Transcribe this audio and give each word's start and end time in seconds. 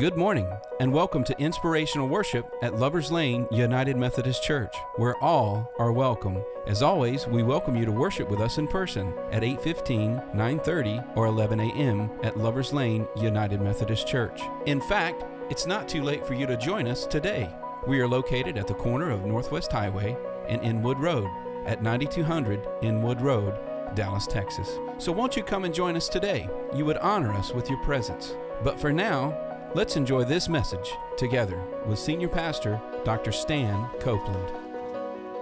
Good 0.00 0.16
morning, 0.16 0.50
and 0.80 0.94
welcome 0.94 1.24
to 1.24 1.38
Inspirational 1.38 2.08
Worship 2.08 2.50
at 2.62 2.78
Lovers 2.78 3.12
Lane 3.12 3.46
United 3.50 3.98
Methodist 3.98 4.42
Church, 4.42 4.74
where 4.96 5.14
all 5.22 5.70
are 5.78 5.92
welcome. 5.92 6.42
As 6.66 6.82
always, 6.82 7.26
we 7.26 7.42
welcome 7.42 7.76
you 7.76 7.84
to 7.84 7.92
worship 7.92 8.30
with 8.30 8.40
us 8.40 8.56
in 8.56 8.66
person 8.66 9.12
at 9.30 9.42
8:15, 9.42 10.22
9:30, 10.34 11.04
or 11.16 11.26
11 11.26 11.60
a.m. 11.60 12.10
at 12.22 12.38
Lovers 12.38 12.72
Lane 12.72 13.06
United 13.14 13.60
Methodist 13.60 14.06
Church. 14.06 14.40
In 14.64 14.80
fact, 14.80 15.22
it's 15.50 15.66
not 15.66 15.86
too 15.86 16.02
late 16.02 16.26
for 16.26 16.32
you 16.32 16.46
to 16.46 16.56
join 16.56 16.88
us 16.88 17.04
today. 17.04 17.50
We 17.86 18.00
are 18.00 18.08
located 18.08 18.56
at 18.56 18.68
the 18.68 18.72
corner 18.72 19.10
of 19.10 19.26
Northwest 19.26 19.70
Highway 19.70 20.16
and 20.48 20.62
Inwood 20.62 20.98
Road 20.98 21.28
at 21.66 21.82
9200 21.82 22.66
Inwood 22.80 23.20
Road, 23.20 23.54
Dallas, 23.94 24.26
Texas. 24.26 24.78
So 24.96 25.12
won't 25.12 25.36
you 25.36 25.42
come 25.42 25.66
and 25.66 25.74
join 25.74 25.94
us 25.94 26.08
today? 26.08 26.48
You 26.74 26.86
would 26.86 26.96
honor 26.96 27.34
us 27.34 27.52
with 27.52 27.68
your 27.68 27.82
presence. 27.82 28.34
But 28.64 28.80
for 28.80 28.94
now, 28.94 29.49
Let's 29.72 29.94
enjoy 29.94 30.24
this 30.24 30.48
message 30.48 30.90
together 31.16 31.56
with 31.86 32.00
Senior 32.00 32.26
Pastor 32.26 32.80
Dr. 33.04 33.30
Stan 33.30 33.88
Copeland. 34.00 34.50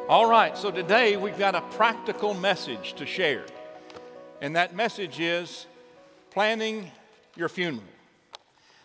All 0.06 0.28
right, 0.28 0.54
so 0.54 0.70
today 0.70 1.16
we've 1.16 1.38
got 1.38 1.54
a 1.54 1.62
practical 1.62 2.34
message 2.34 2.92
to 2.96 3.06
share. 3.06 3.46
And 4.42 4.54
that 4.54 4.76
message 4.76 5.18
is 5.18 5.64
planning 6.30 6.90
your 7.36 7.48
funeral. 7.48 7.88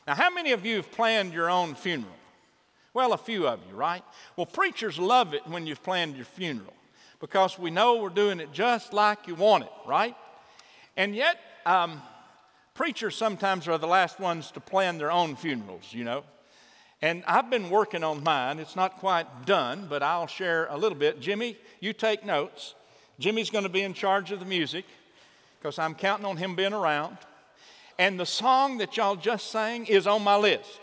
Now, 0.07 0.15
how 0.15 0.29
many 0.29 0.53
of 0.53 0.65
you 0.65 0.77
have 0.77 0.89
planned 0.93 1.33
your 1.33 1.49
own 1.49 1.75
funeral? 1.75 2.15
Well, 2.93 3.11
a 3.11 3.17
few 3.17 3.45
of 3.45 3.59
you, 3.69 3.75
right? 3.75 4.05
Well, 4.37 4.45
preachers 4.45 4.97
love 4.97 5.33
it 5.33 5.45
when 5.45 5.67
you've 5.67 5.83
planned 5.83 6.15
your 6.15 6.23
funeral 6.23 6.73
because 7.19 7.59
we 7.59 7.69
know 7.69 7.97
we're 7.97 8.07
doing 8.07 8.39
it 8.39 8.53
just 8.53 8.93
like 8.93 9.27
you 9.27 9.35
want 9.35 9.65
it, 9.65 9.71
right? 9.85 10.15
And 10.95 11.13
yet, 11.13 11.37
um, 11.65 12.01
Preachers 12.73 13.15
sometimes 13.15 13.67
are 13.67 13.77
the 13.77 13.87
last 13.87 14.19
ones 14.19 14.49
to 14.51 14.59
plan 14.59 14.97
their 14.97 15.11
own 15.11 15.35
funerals, 15.35 15.93
you 15.93 16.03
know. 16.03 16.23
And 17.03 17.23
I've 17.27 17.49
been 17.49 17.69
working 17.69 18.03
on 18.03 18.23
mine. 18.23 18.57
It's 18.59 18.75
not 18.75 18.97
quite 18.97 19.45
done, 19.45 19.87
but 19.89 20.01
I'll 20.01 20.25
share 20.25 20.67
a 20.67 20.77
little 20.77 20.97
bit. 20.97 21.19
Jimmy, 21.19 21.57
you 21.81 21.93
take 21.93 22.25
notes. 22.25 22.73
Jimmy's 23.19 23.51
going 23.51 23.65
to 23.65 23.69
be 23.69 23.81
in 23.81 23.93
charge 23.93 24.31
of 24.31 24.39
the 24.39 24.45
music 24.45 24.85
because 25.59 25.77
I'm 25.77 25.93
counting 25.93 26.25
on 26.25 26.37
him 26.37 26.55
being 26.55 26.73
around. 26.73 27.17
And 27.99 28.19
the 28.19 28.25
song 28.25 28.79
that 28.79 28.97
y'all 28.97 29.15
just 29.15 29.51
sang 29.51 29.85
is 29.85 30.07
on 30.07 30.23
my 30.23 30.35
list. 30.35 30.79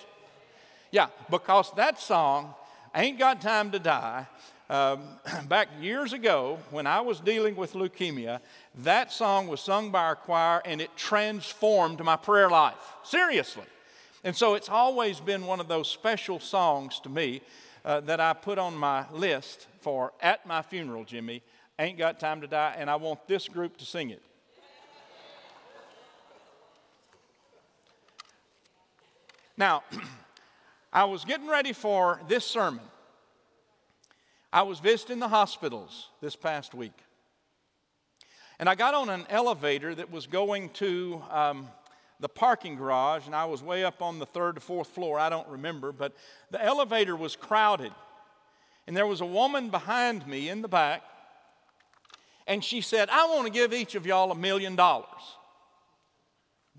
Yeah, 0.93 1.09
because 1.29 1.73
that 1.77 1.99
song, 1.99 2.55
Ain't 2.95 3.19
Got 3.19 3.41
Time 3.41 3.71
to 3.73 3.79
Die, 3.79 4.27
um, 4.69 5.03
back 5.49 5.69
years 5.81 6.13
ago 6.13 6.59
when 6.71 6.87
I 6.87 7.01
was 7.01 7.19
dealing 7.21 7.57
with 7.57 7.73
leukemia, 7.73 8.41
that 8.79 9.13
song 9.13 9.49
was 9.49 9.61
sung 9.61 9.91
by 9.91 10.05
our 10.05 10.17
choir 10.17 10.63
and 10.65 10.81
it 10.81 10.97
transformed 10.97 12.03
my 12.05 12.17
prayer 12.17 12.49
life. 12.49 12.95
Seriously. 13.03 13.65
And 14.23 14.37
so 14.37 14.55
it's 14.55 14.69
always 14.69 15.19
been 15.19 15.47
one 15.47 15.61
of 15.61 15.69
those 15.69 15.89
special 15.89 16.39
songs 16.39 17.01
to 17.01 17.09
me 17.09 17.41
uh, 17.85 18.01
that 18.01 18.21
I 18.21 18.33
put 18.33 18.59
on 18.59 18.77
my 18.77 19.07
list 19.11 19.67
for 19.81 20.13
at 20.21 20.47
my 20.47 20.63
funeral, 20.63 21.05
Jimmy. 21.05 21.43
Ain't 21.79 21.99
got 21.99 22.21
time 22.21 22.43
to 22.43 22.47
die, 22.47 22.75
and 22.77 22.91
I 22.91 22.97
want 22.97 23.27
this 23.27 23.49
group 23.49 23.79
to 23.79 23.87
sing 23.87 24.11
it. 24.11 24.23
Now, 29.57 29.83
I 30.93 31.05
was 31.05 31.25
getting 31.25 31.49
ready 31.49 31.73
for 31.73 32.21
this 32.29 32.45
sermon. 32.45 32.85
I 34.53 34.63
was 34.63 34.81
visiting 34.81 35.21
the 35.21 35.29
hospitals 35.29 36.09
this 36.21 36.37
past 36.37 36.75
week. 36.75 36.93
And 38.61 38.69
I 38.69 38.75
got 38.75 38.93
on 38.93 39.09
an 39.09 39.25
elevator 39.31 39.95
that 39.95 40.13
was 40.13 40.27
going 40.27 40.69
to 40.75 41.23
um, 41.31 41.69
the 42.21 42.29
parking 42.29 42.77
garage, 42.77 43.25
and 43.25 43.35
I 43.35 43.47
was 43.47 43.63
way 43.63 43.85
up 43.85 44.03
on 44.03 44.19
the 44.19 44.27
third 44.27 44.59
or 44.59 44.61
fourth 44.61 44.89
floor. 44.89 45.19
I 45.19 45.31
don't 45.31 45.49
remember, 45.49 45.93
but 45.93 46.15
the 46.51 46.63
elevator 46.63 47.17
was 47.17 47.37
crowded. 47.37 47.91
And 48.87 48.95
there 48.95 49.07
was 49.07 49.23
a 49.23 49.27
woman 49.27 49.71
behind 49.71 50.27
me 50.27 50.51
in 50.51 50.61
the 50.61 50.69
back, 50.69 51.03
and 52.47 52.63
she 52.63 52.83
said, 52.83 53.09
I 53.11 53.29
want 53.29 53.47
to 53.47 53.51
give 53.51 53.73
each 53.73 53.95
of 53.95 54.05
y'all 54.05 54.31
a 54.31 54.35
million 54.35 54.77
dollars. 54.77 55.07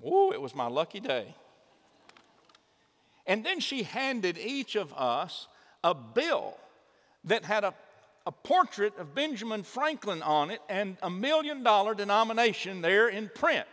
Ooh, 0.06 0.31
it 0.31 0.40
was 0.40 0.53
my 0.53 0.68
lucky 0.68 1.00
day. 1.00 1.34
And 3.25 3.44
then 3.44 3.59
she 3.59 3.81
handed 3.81 4.38
each 4.38 4.75
of 4.75 4.94
us 4.94 5.47
a 5.84 5.96
bill 5.96 6.58
that 7.24 7.44
had 7.44 7.64
a 7.64 7.74
a 8.26 8.32
portrait 8.32 8.98
of 8.98 9.16
Benjamin 9.16 9.64
Franklin 9.64 10.22
on 10.22 10.52
it 10.52 10.62
and 10.70 10.98
a 11.02 11.09
million 11.09 11.64
dollar 11.64 11.96
denomination 11.96 12.82
there 12.82 13.09
in 13.09 13.30
print. 13.34 13.66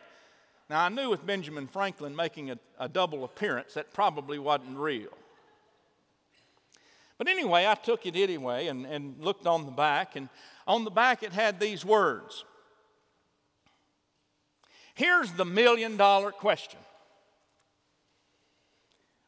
Now, 0.71 0.85
I 0.85 0.89
knew 0.89 1.11
with 1.11 1.27
Benjamin 1.27 1.67
Franklin 1.67 2.15
making 2.15 2.51
a, 2.51 2.59
a, 2.79 2.89
double 2.89 3.25
appearance, 3.25 3.75
that 3.75 3.93
probably 3.95 4.39
wasn't 4.39 4.77
real. 4.77 5.11
But 7.17 7.27
anyway, 7.27 7.67
I 7.67 7.75
took 7.75 8.07
it 8.07 8.17
anyway 8.17 8.67
and, 8.67 8.85
and 8.85 9.17
looked 9.19 9.47
on 9.47 9.65
the 9.65 9.73
back, 9.73 10.15
and 10.15 10.29
on 10.67 10.85
the 10.85 10.91
back 10.91 11.23
it 11.23 11.33
had 11.33 11.59
these 11.59 11.85
words 11.85 12.45
Here's 14.95 15.31
the 15.33 15.45
million 15.45 15.97
dollar 15.97 16.33
question 16.33 16.81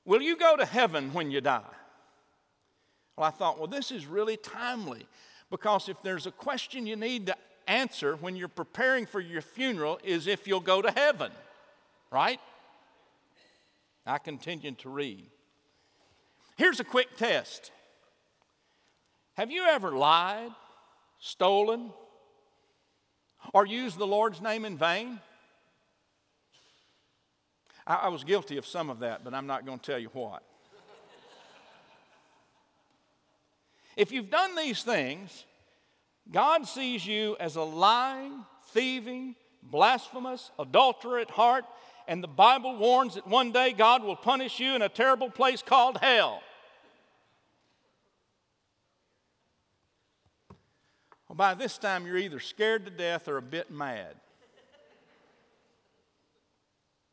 Will 0.05 0.21
you 0.21 0.37
go 0.37 0.57
to 0.57 0.65
heaven 0.65 1.13
when 1.13 1.31
you 1.31 1.41
die? 1.41 1.63
Well, 3.21 3.29
I 3.29 3.33
thought, 3.33 3.59
well, 3.59 3.67
this 3.67 3.91
is 3.91 4.07
really 4.07 4.39
timely 4.39 5.07
because 5.51 5.91
if 5.91 6.01
there's 6.01 6.27
a 6.27 6.31
question 6.31 6.87
you 6.87 6.97
need 6.97 7.27
to 7.27 7.37
answer 7.67 8.17
when 8.17 8.35
you're 8.35 8.49
preparing 8.49 9.05
for 9.05 9.21
your 9.21 9.43
funeral 9.43 10.01
is 10.03 10.27
if 10.27 10.49
you'll 10.49 10.61
go 10.61 10.81
to 10.81 10.91
heaven, 10.91 11.31
right? 12.11 12.41
I 14.07 14.17
continued 14.17 14.79
to 14.79 14.89
read. 14.89 15.27
Here's 16.57 16.81
a 16.81 16.85
quick 16.85 17.15
test. 17.19 17.73
Have 19.35 19.51
you 19.51 19.67
ever 19.67 19.91
lied, 19.91 20.53
stolen, 21.19 21.91
or 23.53 23.67
used 23.67 23.99
the 23.99 24.07
Lord's 24.07 24.41
name 24.41 24.65
in 24.65 24.79
vain? 24.79 25.21
I, 27.87 27.97
I 27.97 28.09
was 28.09 28.25
guilty 28.25 28.57
of 28.57 28.67
some 28.67 28.89
of 28.89 29.01
that, 29.01 29.25
but 29.25 29.35
I'm 29.35 29.47
not 29.47 29.67
going 29.67 29.79
to 29.79 29.85
tell 29.85 29.99
you 29.99 30.09
what. 30.15 30.43
If 33.97 34.13
you've 34.13 34.31
done 34.31 34.57
these 34.57 34.83
things, 34.83 35.45
God 36.31 36.67
sees 36.67 37.07
you 37.07 37.37
as 37.41 37.57
a 37.57 37.63
lying, 37.63 38.45
thieving, 38.69 39.35
blasphemous, 39.63 40.51
adulterate 40.59 41.31
heart, 41.31 41.65
and 42.07 42.23
the 42.23 42.29
Bible 42.29 42.77
warns 42.77 43.15
that 43.15 43.27
one 43.27 43.53
day 43.53 43.73
God 43.73 44.03
will 44.03 44.17
punish 44.17 44.59
you 44.59 44.75
in 44.75 44.83
a 44.83 44.89
terrible 44.89 45.31
place 45.31 45.63
called 45.63 45.99
hell. 45.99 46.43
Well, 51.29 51.37
by 51.37 51.55
this 51.55 51.79
time, 51.79 52.07
you're 52.07 52.17
either 52.17 52.41
scared 52.41 52.85
to 52.87 52.91
death 52.91 53.29
or 53.29 53.37
a 53.37 53.43
bit 53.43 53.71
mad. 53.71 54.17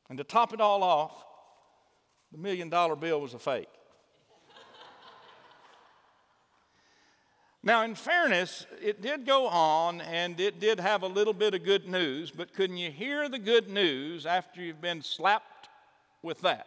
And 0.09 0.17
to 0.17 0.23
top 0.23 0.53
it 0.53 0.61
all 0.61 0.81
off, 0.81 1.25
the 2.31 2.37
million 2.37 2.69
dollar 2.69 2.95
bill 2.95 3.21
was 3.21 3.33
a 3.33 3.39
fake. 3.39 3.69
Now, 7.67 7.83
in 7.83 7.95
fairness, 7.95 8.65
it 8.81 9.01
did 9.01 9.25
go 9.25 9.49
on 9.49 9.99
and 9.99 10.39
it 10.39 10.57
did 10.57 10.79
have 10.79 11.03
a 11.03 11.07
little 11.07 11.33
bit 11.33 11.53
of 11.53 11.65
good 11.65 11.85
news, 11.85 12.31
but 12.31 12.53
couldn't 12.53 12.77
you 12.77 12.89
hear 12.89 13.27
the 13.27 13.39
good 13.39 13.67
news 13.67 14.25
after 14.25 14.61
you've 14.61 14.79
been 14.79 15.01
slapped 15.01 15.67
with 16.23 16.39
that? 16.43 16.65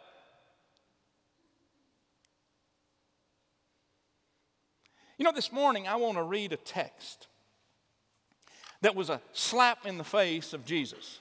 You 5.17 5.25
know, 5.25 5.31
this 5.31 5.51
morning 5.51 5.87
I 5.87 5.95
want 5.95 6.19
to 6.19 6.23
read 6.23 6.53
a 6.53 6.57
text 6.57 7.29
that 8.81 8.95
was 8.95 9.09
a 9.09 9.21
slap 9.33 9.87
in 9.87 9.97
the 9.97 10.03
face 10.03 10.53
of 10.53 10.65
Jesus. 10.65 11.20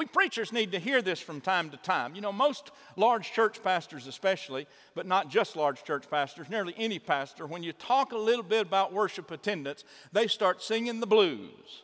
We 0.00 0.06
preachers 0.06 0.50
need 0.50 0.72
to 0.72 0.78
hear 0.78 1.02
this 1.02 1.20
from 1.20 1.42
time 1.42 1.68
to 1.68 1.76
time. 1.76 2.14
You 2.14 2.22
know, 2.22 2.32
most 2.32 2.70
large 2.96 3.32
church 3.32 3.62
pastors, 3.62 4.06
especially, 4.06 4.66
but 4.94 5.04
not 5.04 5.28
just 5.28 5.56
large 5.56 5.84
church 5.84 6.08
pastors, 6.08 6.48
nearly 6.48 6.74
any 6.78 6.98
pastor, 6.98 7.46
when 7.46 7.62
you 7.62 7.74
talk 7.74 8.12
a 8.12 8.16
little 8.16 8.42
bit 8.42 8.62
about 8.62 8.94
worship 8.94 9.30
attendance, 9.30 9.84
they 10.10 10.26
start 10.26 10.62
singing 10.62 11.00
the 11.00 11.06
blues 11.06 11.82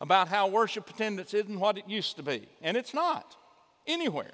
about 0.00 0.28
how 0.28 0.48
worship 0.48 0.88
attendance 0.88 1.34
isn't 1.34 1.60
what 1.60 1.76
it 1.76 1.86
used 1.86 2.16
to 2.16 2.22
be. 2.22 2.48
And 2.62 2.74
it's 2.74 2.94
not 2.94 3.36
anywhere. 3.86 4.32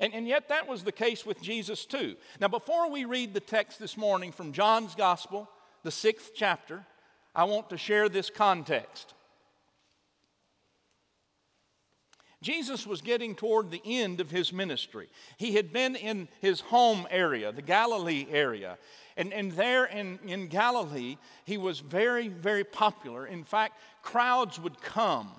And, 0.00 0.14
and 0.14 0.26
yet, 0.26 0.48
that 0.48 0.66
was 0.66 0.82
the 0.82 0.92
case 0.92 1.26
with 1.26 1.42
Jesus, 1.42 1.84
too. 1.84 2.16
Now, 2.40 2.48
before 2.48 2.90
we 2.90 3.04
read 3.04 3.34
the 3.34 3.40
text 3.40 3.78
this 3.78 3.98
morning 3.98 4.32
from 4.32 4.54
John's 4.54 4.94
Gospel, 4.94 5.50
the 5.82 5.90
sixth 5.90 6.30
chapter, 6.34 6.86
I 7.34 7.44
want 7.44 7.68
to 7.68 7.76
share 7.76 8.08
this 8.08 8.30
context. 8.30 9.12
Jesus 12.44 12.86
was 12.86 13.00
getting 13.00 13.34
toward 13.34 13.70
the 13.70 13.80
end 13.84 14.20
of 14.20 14.30
his 14.30 14.52
ministry. 14.52 15.08
He 15.38 15.54
had 15.54 15.72
been 15.72 15.96
in 15.96 16.28
his 16.40 16.60
home 16.60 17.08
area, 17.10 17.50
the 17.52 17.62
Galilee 17.62 18.26
area. 18.30 18.76
And, 19.16 19.32
and 19.32 19.52
there 19.52 19.86
in, 19.86 20.18
in 20.26 20.48
Galilee, 20.48 21.16
he 21.44 21.56
was 21.56 21.80
very, 21.80 22.28
very 22.28 22.62
popular. 22.62 23.26
In 23.26 23.44
fact, 23.44 23.80
crowds 24.02 24.60
would 24.60 24.80
come. 24.82 25.30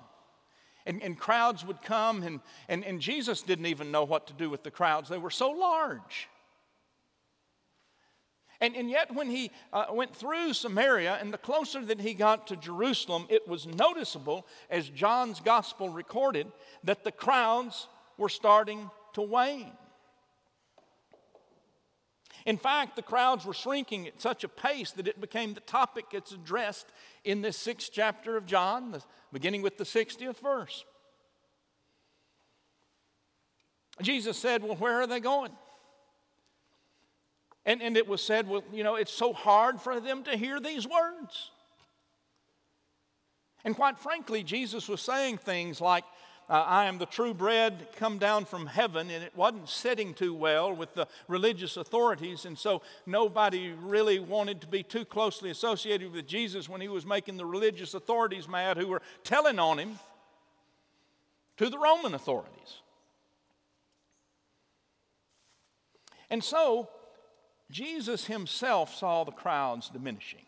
And, 0.84 1.00
and 1.00 1.16
crowds 1.16 1.64
would 1.64 1.80
come, 1.82 2.22
and, 2.22 2.40
and, 2.68 2.84
and 2.84 3.00
Jesus 3.00 3.42
didn't 3.42 3.66
even 3.66 3.90
know 3.90 4.04
what 4.04 4.26
to 4.26 4.32
do 4.32 4.50
with 4.50 4.64
the 4.64 4.70
crowds. 4.70 5.08
They 5.08 5.18
were 5.18 5.30
so 5.30 5.50
large. 5.50 6.28
And, 8.60 8.74
and 8.74 8.88
yet, 8.88 9.14
when 9.14 9.28
he 9.28 9.50
uh, 9.72 9.86
went 9.90 10.14
through 10.14 10.54
Samaria, 10.54 11.18
and 11.20 11.32
the 11.32 11.38
closer 11.38 11.84
that 11.84 12.00
he 12.00 12.14
got 12.14 12.46
to 12.46 12.56
Jerusalem, 12.56 13.26
it 13.28 13.46
was 13.46 13.66
noticeable, 13.66 14.46
as 14.70 14.88
John's 14.88 15.40
gospel 15.40 15.90
recorded, 15.90 16.46
that 16.84 17.04
the 17.04 17.12
crowds 17.12 17.88
were 18.16 18.30
starting 18.30 18.90
to 19.12 19.22
wane. 19.22 19.72
In 22.46 22.56
fact, 22.56 22.94
the 22.94 23.02
crowds 23.02 23.44
were 23.44 23.52
shrinking 23.52 24.06
at 24.06 24.22
such 24.22 24.44
a 24.44 24.48
pace 24.48 24.92
that 24.92 25.08
it 25.08 25.20
became 25.20 25.52
the 25.52 25.60
topic 25.60 26.06
that's 26.12 26.32
addressed 26.32 26.86
in 27.24 27.42
this 27.42 27.56
sixth 27.56 27.90
chapter 27.92 28.36
of 28.36 28.46
John, 28.46 29.02
beginning 29.32 29.62
with 29.62 29.78
the 29.78 29.84
60th 29.84 30.38
verse. 30.38 30.84
Jesus 34.00 34.38
said, 34.38 34.62
Well, 34.62 34.76
where 34.76 35.00
are 35.00 35.06
they 35.06 35.20
going? 35.20 35.50
And, 37.66 37.82
and 37.82 37.96
it 37.96 38.08
was 38.08 38.22
said, 38.22 38.48
Well, 38.48 38.64
you 38.72 38.84
know, 38.84 38.94
it's 38.94 39.12
so 39.12 39.32
hard 39.32 39.80
for 39.80 40.00
them 40.00 40.22
to 40.24 40.36
hear 40.36 40.60
these 40.60 40.86
words. 40.86 41.50
And 43.64 43.74
quite 43.74 43.98
frankly, 43.98 44.44
Jesus 44.44 44.88
was 44.88 45.00
saying 45.00 45.38
things 45.38 45.80
like, 45.80 46.04
uh, 46.48 46.64
I 46.64 46.84
am 46.84 46.98
the 46.98 47.06
true 47.06 47.34
bread 47.34 47.88
come 47.96 48.18
down 48.18 48.44
from 48.44 48.66
heaven, 48.66 49.10
and 49.10 49.24
it 49.24 49.32
wasn't 49.34 49.68
sitting 49.68 50.14
too 50.14 50.32
well 50.32 50.72
with 50.72 50.94
the 50.94 51.08
religious 51.26 51.76
authorities, 51.76 52.44
and 52.44 52.56
so 52.56 52.82
nobody 53.04 53.72
really 53.72 54.20
wanted 54.20 54.60
to 54.60 54.68
be 54.68 54.84
too 54.84 55.04
closely 55.04 55.50
associated 55.50 56.12
with 56.12 56.28
Jesus 56.28 56.68
when 56.68 56.80
he 56.80 56.86
was 56.86 57.04
making 57.04 57.36
the 57.36 57.44
religious 57.44 57.94
authorities 57.94 58.46
mad 58.46 58.76
who 58.76 58.86
were 58.86 59.02
telling 59.24 59.58
on 59.58 59.78
him 59.78 59.98
to 61.56 61.68
the 61.68 61.78
Roman 61.78 62.14
authorities. 62.14 62.80
And 66.30 66.44
so, 66.44 66.88
Jesus 67.70 68.26
himself 68.26 68.94
saw 68.94 69.24
the 69.24 69.32
crowds 69.32 69.88
diminishing. 69.88 70.44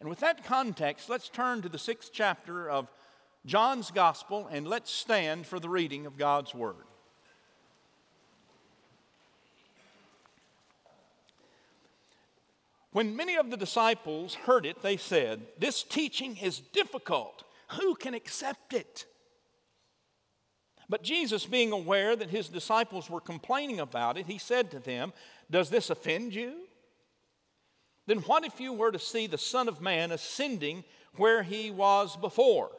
And 0.00 0.08
with 0.08 0.20
that 0.20 0.44
context, 0.44 1.08
let's 1.08 1.28
turn 1.28 1.62
to 1.62 1.68
the 1.68 1.78
sixth 1.78 2.10
chapter 2.12 2.70
of 2.70 2.90
John's 3.44 3.90
Gospel, 3.90 4.48
and 4.50 4.66
let's 4.66 4.90
stand 4.90 5.46
for 5.46 5.58
the 5.58 5.68
reading 5.68 6.06
of 6.06 6.16
God's 6.16 6.54
Word. 6.54 6.84
When 12.92 13.16
many 13.16 13.36
of 13.36 13.50
the 13.50 13.56
disciples 13.56 14.34
heard 14.34 14.66
it, 14.66 14.82
they 14.82 14.96
said, 14.96 15.42
This 15.58 15.82
teaching 15.82 16.36
is 16.36 16.58
difficult. 16.58 17.44
Who 17.72 17.94
can 17.94 18.14
accept 18.14 18.72
it? 18.72 19.06
But 20.88 21.02
Jesus, 21.02 21.44
being 21.44 21.70
aware 21.70 22.16
that 22.16 22.30
his 22.30 22.48
disciples 22.48 23.10
were 23.10 23.20
complaining 23.20 23.78
about 23.78 24.16
it, 24.16 24.26
he 24.26 24.38
said 24.38 24.70
to 24.70 24.78
them, 24.78 25.12
Does 25.50 25.70
this 25.70 25.90
offend 25.90 26.34
you? 26.34 26.54
Then 28.06 28.18
what 28.20 28.44
if 28.44 28.60
you 28.60 28.72
were 28.72 28.90
to 28.90 28.98
see 28.98 29.26
the 29.26 29.38
Son 29.38 29.68
of 29.68 29.80
Man 29.80 30.12
ascending 30.12 30.84
where 31.16 31.42
he 31.42 31.70
was 31.70 32.16
before? 32.16 32.70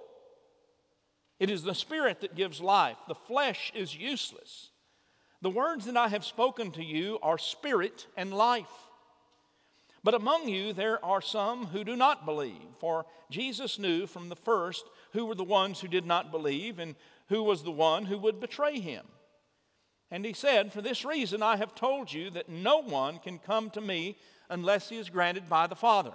It 1.40 1.50
is 1.50 1.64
the 1.64 1.76
Spirit 1.76 2.22
that 2.22 2.36
gives 2.36 2.62
life, 2.62 2.98
the 3.08 3.16
flesh 3.16 3.72
is 3.76 3.96
useless. 3.96 4.72
The 5.42 5.50
words 5.50 5.86
that 5.86 5.96
I 5.96 6.10
have 6.10 6.26
spoken 6.26 6.72
to 6.72 6.84
you 6.84 7.18
are 7.22 7.38
spirit 7.38 8.08
and 8.18 8.34
life. 8.34 8.90
But 10.04 10.14
among 10.14 10.50
you 10.50 10.74
there 10.74 11.04
are 11.04 11.22
some 11.22 11.68
who 11.68 11.84
do 11.84 11.96
not 11.96 12.26
believe, 12.26 12.68
for 12.80 13.06
Jesus 13.30 13.80
knew 13.80 14.06
from 14.06 14.30
the 14.30 14.36
first 14.36 14.84
who 15.14 15.26
were 15.26 15.36
the 15.36 15.44
ones 15.44 15.80
who 15.80 15.88
did 15.88 16.06
not 16.06 16.32
believe 16.32 16.80
and 16.80 16.96
who 17.30 17.44
was 17.44 17.64
the 17.64 17.72
one 17.72 18.06
who 18.06 18.18
would 18.18 18.40
betray 18.40 18.80
him. 18.80 19.06
And 20.12 20.26
he 20.26 20.34
said, 20.34 20.74
For 20.74 20.82
this 20.82 21.06
reason 21.06 21.44
I 21.44 21.58
have 21.58 21.76
told 21.76 22.12
you 22.12 22.30
that 22.32 22.50
no 22.50 22.82
one 22.82 23.20
can 23.20 23.40
come 23.40 23.70
to 23.72 23.82
me 23.82 24.18
unless 24.50 24.90
he 24.90 24.98
is 24.98 25.10
granted 25.10 25.48
by 25.48 25.68
the 25.68 25.76
Father. 25.76 26.14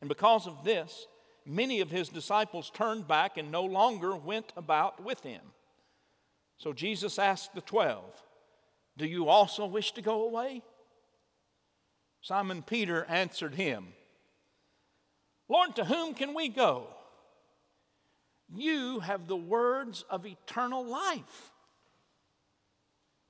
And 0.00 0.08
because 0.08 0.46
of 0.46 0.64
this, 0.64 1.06
many 1.44 1.80
of 1.80 1.90
his 1.90 2.08
disciples 2.08 2.70
turned 2.70 3.06
back 3.06 3.36
and 3.36 3.50
no 3.50 3.64
longer 3.64 4.16
went 4.16 4.52
about 4.56 5.02
with 5.04 5.20
him. 5.20 5.42
So 6.56 6.72
Jesus 6.72 7.18
asked 7.18 7.54
the 7.54 7.60
twelve, 7.60 8.22
Do 8.96 9.06
you 9.06 9.28
also 9.28 9.66
wish 9.66 9.92
to 9.92 10.02
go 10.02 10.24
away? 10.24 10.62
Simon 12.22 12.62
Peter 12.62 13.04
answered 13.04 13.54
him, 13.54 13.88
Lord, 15.48 15.76
to 15.76 15.84
whom 15.84 16.14
can 16.14 16.32
we 16.32 16.48
go? 16.48 16.86
You 18.54 19.00
have 19.00 19.26
the 19.26 19.36
words 19.36 20.04
of 20.08 20.24
eternal 20.24 20.86
life. 20.86 21.50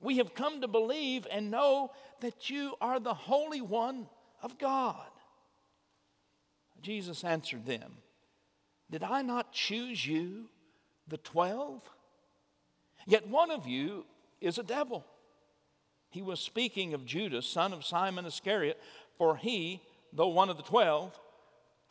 We 0.05 0.17
have 0.17 0.35
come 0.35 0.61
to 0.61 0.67
believe 0.67 1.25
and 1.31 1.49
know 1.49 1.91
that 2.21 2.51
you 2.51 2.75
are 2.79 2.99
the 2.99 3.15
Holy 3.15 3.59
One 3.59 4.07
of 4.43 4.59
God. 4.59 5.07
Jesus 6.83 7.23
answered 7.23 7.65
them, 7.65 7.97
Did 8.91 9.01
I 9.01 9.23
not 9.23 9.51
choose 9.51 10.05
you, 10.05 10.45
the 11.07 11.17
twelve? 11.17 11.81
Yet 13.07 13.27
one 13.27 13.49
of 13.49 13.67
you 13.67 14.05
is 14.39 14.59
a 14.59 14.63
devil. 14.63 15.03
He 16.11 16.21
was 16.21 16.39
speaking 16.39 16.93
of 16.93 17.05
Judas, 17.07 17.47
son 17.47 17.73
of 17.73 17.83
Simon 17.83 18.25
Iscariot, 18.25 18.79
for 19.17 19.35
he, 19.37 19.81
though 20.13 20.27
one 20.27 20.49
of 20.49 20.57
the 20.57 20.63
twelve, 20.63 21.19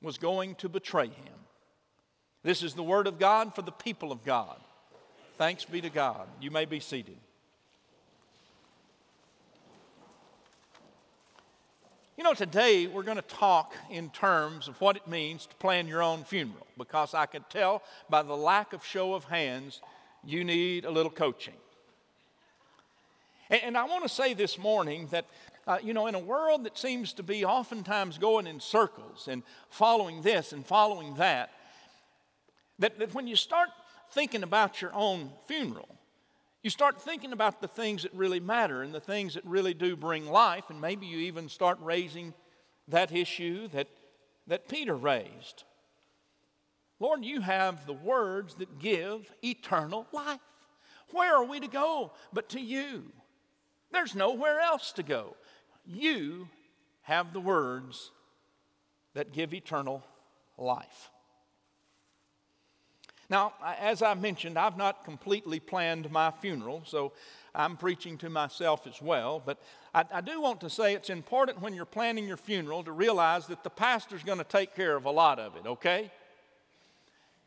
was 0.00 0.18
going 0.18 0.54
to 0.56 0.68
betray 0.68 1.08
him. 1.08 1.34
This 2.44 2.62
is 2.62 2.74
the 2.74 2.82
word 2.84 3.08
of 3.08 3.18
God 3.18 3.56
for 3.56 3.62
the 3.62 3.72
people 3.72 4.12
of 4.12 4.24
God. 4.24 4.60
Thanks 5.36 5.64
be 5.64 5.80
to 5.80 5.90
God. 5.90 6.28
You 6.40 6.52
may 6.52 6.64
be 6.64 6.78
seated. 6.78 7.16
You 12.16 12.22
know, 12.22 12.32
today 12.32 12.86
we're 12.86 13.02
going 13.02 13.16
to 13.16 13.22
talk 13.22 13.74
in 13.90 14.08
terms 14.10 14.68
of 14.68 14.80
what 14.80 14.94
it 14.94 15.08
means 15.08 15.46
to 15.46 15.54
plan 15.56 15.88
your 15.88 16.00
own 16.00 16.22
funeral 16.22 16.64
because 16.78 17.12
I 17.12 17.26
can 17.26 17.44
tell 17.50 17.82
by 18.08 18.22
the 18.22 18.36
lack 18.36 18.72
of 18.72 18.84
show 18.84 19.14
of 19.14 19.24
hands 19.24 19.80
you 20.22 20.44
need 20.44 20.84
a 20.84 20.92
little 20.92 21.10
coaching. 21.10 21.54
And, 23.50 23.76
I 23.76 23.84
want 23.84 24.04
to 24.04 24.08
say 24.08 24.32
this 24.32 24.56
morning 24.58 25.08
that, 25.10 25.26
uh, 25.66 25.78
you 25.82 25.92
know, 25.92 26.06
in 26.06 26.14
a 26.14 26.20
world 26.20 26.64
that 26.64 26.78
seems 26.78 27.12
to 27.14 27.24
be 27.24 27.44
oftentimes 27.44 28.16
going 28.16 28.46
in 28.46 28.60
circles 28.60 29.26
and 29.26 29.42
following 29.68 30.22
this 30.22 30.52
and 30.52 30.64
following 30.64 31.16
that, 31.16 31.50
that, 32.78 33.00
that 33.00 33.12
when 33.12 33.26
you 33.26 33.34
start 33.34 33.70
thinking 34.12 34.44
about 34.44 34.80
your 34.80 34.94
own 34.94 35.30
funeral, 35.48 35.88
you 36.64 36.70
start 36.70 36.98
thinking 36.98 37.32
about 37.32 37.60
the 37.60 37.68
things 37.68 38.04
that 38.04 38.14
really 38.14 38.40
matter 38.40 38.82
and 38.82 38.94
the 38.94 38.98
things 38.98 39.34
that 39.34 39.44
really 39.44 39.74
do 39.74 39.96
bring 39.96 40.26
life, 40.26 40.70
and 40.70 40.80
maybe 40.80 41.04
you 41.04 41.18
even 41.18 41.50
start 41.50 41.78
raising 41.82 42.32
that 42.88 43.12
issue 43.12 43.68
that, 43.68 43.86
that 44.46 44.66
Peter 44.66 44.96
raised. 44.96 45.64
Lord, 46.98 47.22
you 47.22 47.42
have 47.42 47.84
the 47.84 47.92
words 47.92 48.54
that 48.54 48.78
give 48.78 49.30
eternal 49.44 50.06
life. 50.10 50.40
Where 51.10 51.36
are 51.36 51.44
we 51.44 51.60
to 51.60 51.68
go 51.68 52.12
but 52.32 52.48
to 52.50 52.60
you? 52.60 53.12
There's 53.92 54.14
nowhere 54.14 54.58
else 54.58 54.90
to 54.92 55.02
go. 55.02 55.36
You 55.86 56.48
have 57.02 57.34
the 57.34 57.40
words 57.40 58.10
that 59.12 59.32
give 59.34 59.52
eternal 59.52 60.02
life. 60.56 61.10
Now, 63.30 63.54
as 63.80 64.02
I 64.02 64.14
mentioned, 64.14 64.58
I've 64.58 64.76
not 64.76 65.04
completely 65.04 65.60
planned 65.60 66.10
my 66.10 66.30
funeral, 66.30 66.82
so 66.84 67.12
I'm 67.54 67.76
preaching 67.76 68.18
to 68.18 68.28
myself 68.28 68.86
as 68.86 69.00
well. 69.00 69.42
But 69.44 69.62
I, 69.94 70.04
I 70.12 70.20
do 70.20 70.40
want 70.40 70.60
to 70.60 70.70
say 70.70 70.94
it's 70.94 71.10
important 71.10 71.60
when 71.60 71.74
you're 71.74 71.84
planning 71.84 72.26
your 72.26 72.36
funeral 72.36 72.82
to 72.84 72.92
realize 72.92 73.46
that 73.46 73.64
the 73.64 73.70
pastor's 73.70 74.22
going 74.22 74.38
to 74.38 74.44
take 74.44 74.74
care 74.74 74.96
of 74.96 75.04
a 75.04 75.10
lot 75.10 75.38
of 75.38 75.56
it, 75.56 75.66
okay? 75.66 76.10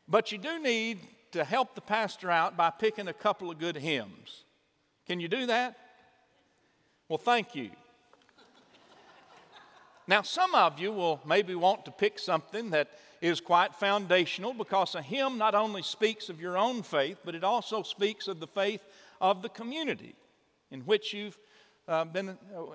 But 0.07 0.31
you 0.31 0.37
do 0.37 0.61
need 0.61 0.99
to 1.31 1.43
help 1.43 1.75
the 1.75 1.81
pastor 1.81 2.31
out 2.31 2.55
by 2.55 2.69
picking 2.69 3.07
a 3.07 3.13
couple 3.13 3.51
of 3.51 3.59
good 3.59 3.75
hymns. 3.75 4.43
Can 5.05 5.19
you 5.19 5.27
do 5.27 5.45
that? 5.45 5.77
Well, 7.09 7.17
thank 7.17 7.55
you. 7.55 7.71
Now, 10.07 10.21
some 10.21 10.55
of 10.55 10.79
you 10.79 10.93
will 10.93 11.19
maybe 11.25 11.53
want 11.53 11.83
to 11.85 11.91
pick 11.91 12.17
something 12.17 12.69
that 12.69 12.87
is 13.21 13.41
quite 13.41 13.75
foundational 13.75 14.53
because 14.53 14.95
a 14.95 15.01
hymn 15.01 15.37
not 15.37 15.53
only 15.53 15.81
speaks 15.81 16.29
of 16.29 16.39
your 16.39 16.57
own 16.57 16.81
faith, 16.81 17.17
but 17.25 17.35
it 17.35 17.43
also 17.43 17.83
speaks 17.83 18.27
of 18.27 18.39
the 18.39 18.47
faith 18.47 18.85
of 19.19 19.41
the 19.41 19.49
community 19.49 20.15
in 20.71 20.81
which 20.81 21.13
you've 21.13 21.37
uh, 21.87 22.05
been, 22.05 22.37
uh, 22.55 22.71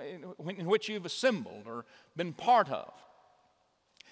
in 0.49 0.67
which 0.67 0.89
you've 0.89 1.07
assembled 1.07 1.65
or 1.67 1.85
been 2.17 2.33
part 2.33 2.71
of. 2.71 2.93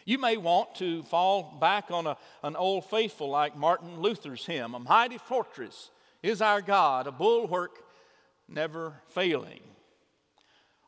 You 0.06 0.18
may 0.18 0.38
want 0.38 0.74
to 0.76 1.02
fall 1.04 1.58
back 1.60 1.90
on 1.90 2.06
a, 2.06 2.16
an 2.42 2.56
old 2.56 2.86
faithful 2.88 3.28
like 3.28 3.56
Martin 3.56 4.00
Luther's 4.00 4.46
hymn, 4.46 4.74
A 4.74 4.78
Mighty 4.78 5.18
Fortress 5.18 5.90
is 6.22 6.40
Our 6.40 6.62
God, 6.62 7.06
a 7.06 7.12
bulwark 7.12 7.78
never 8.48 8.94
failing. 9.08 9.60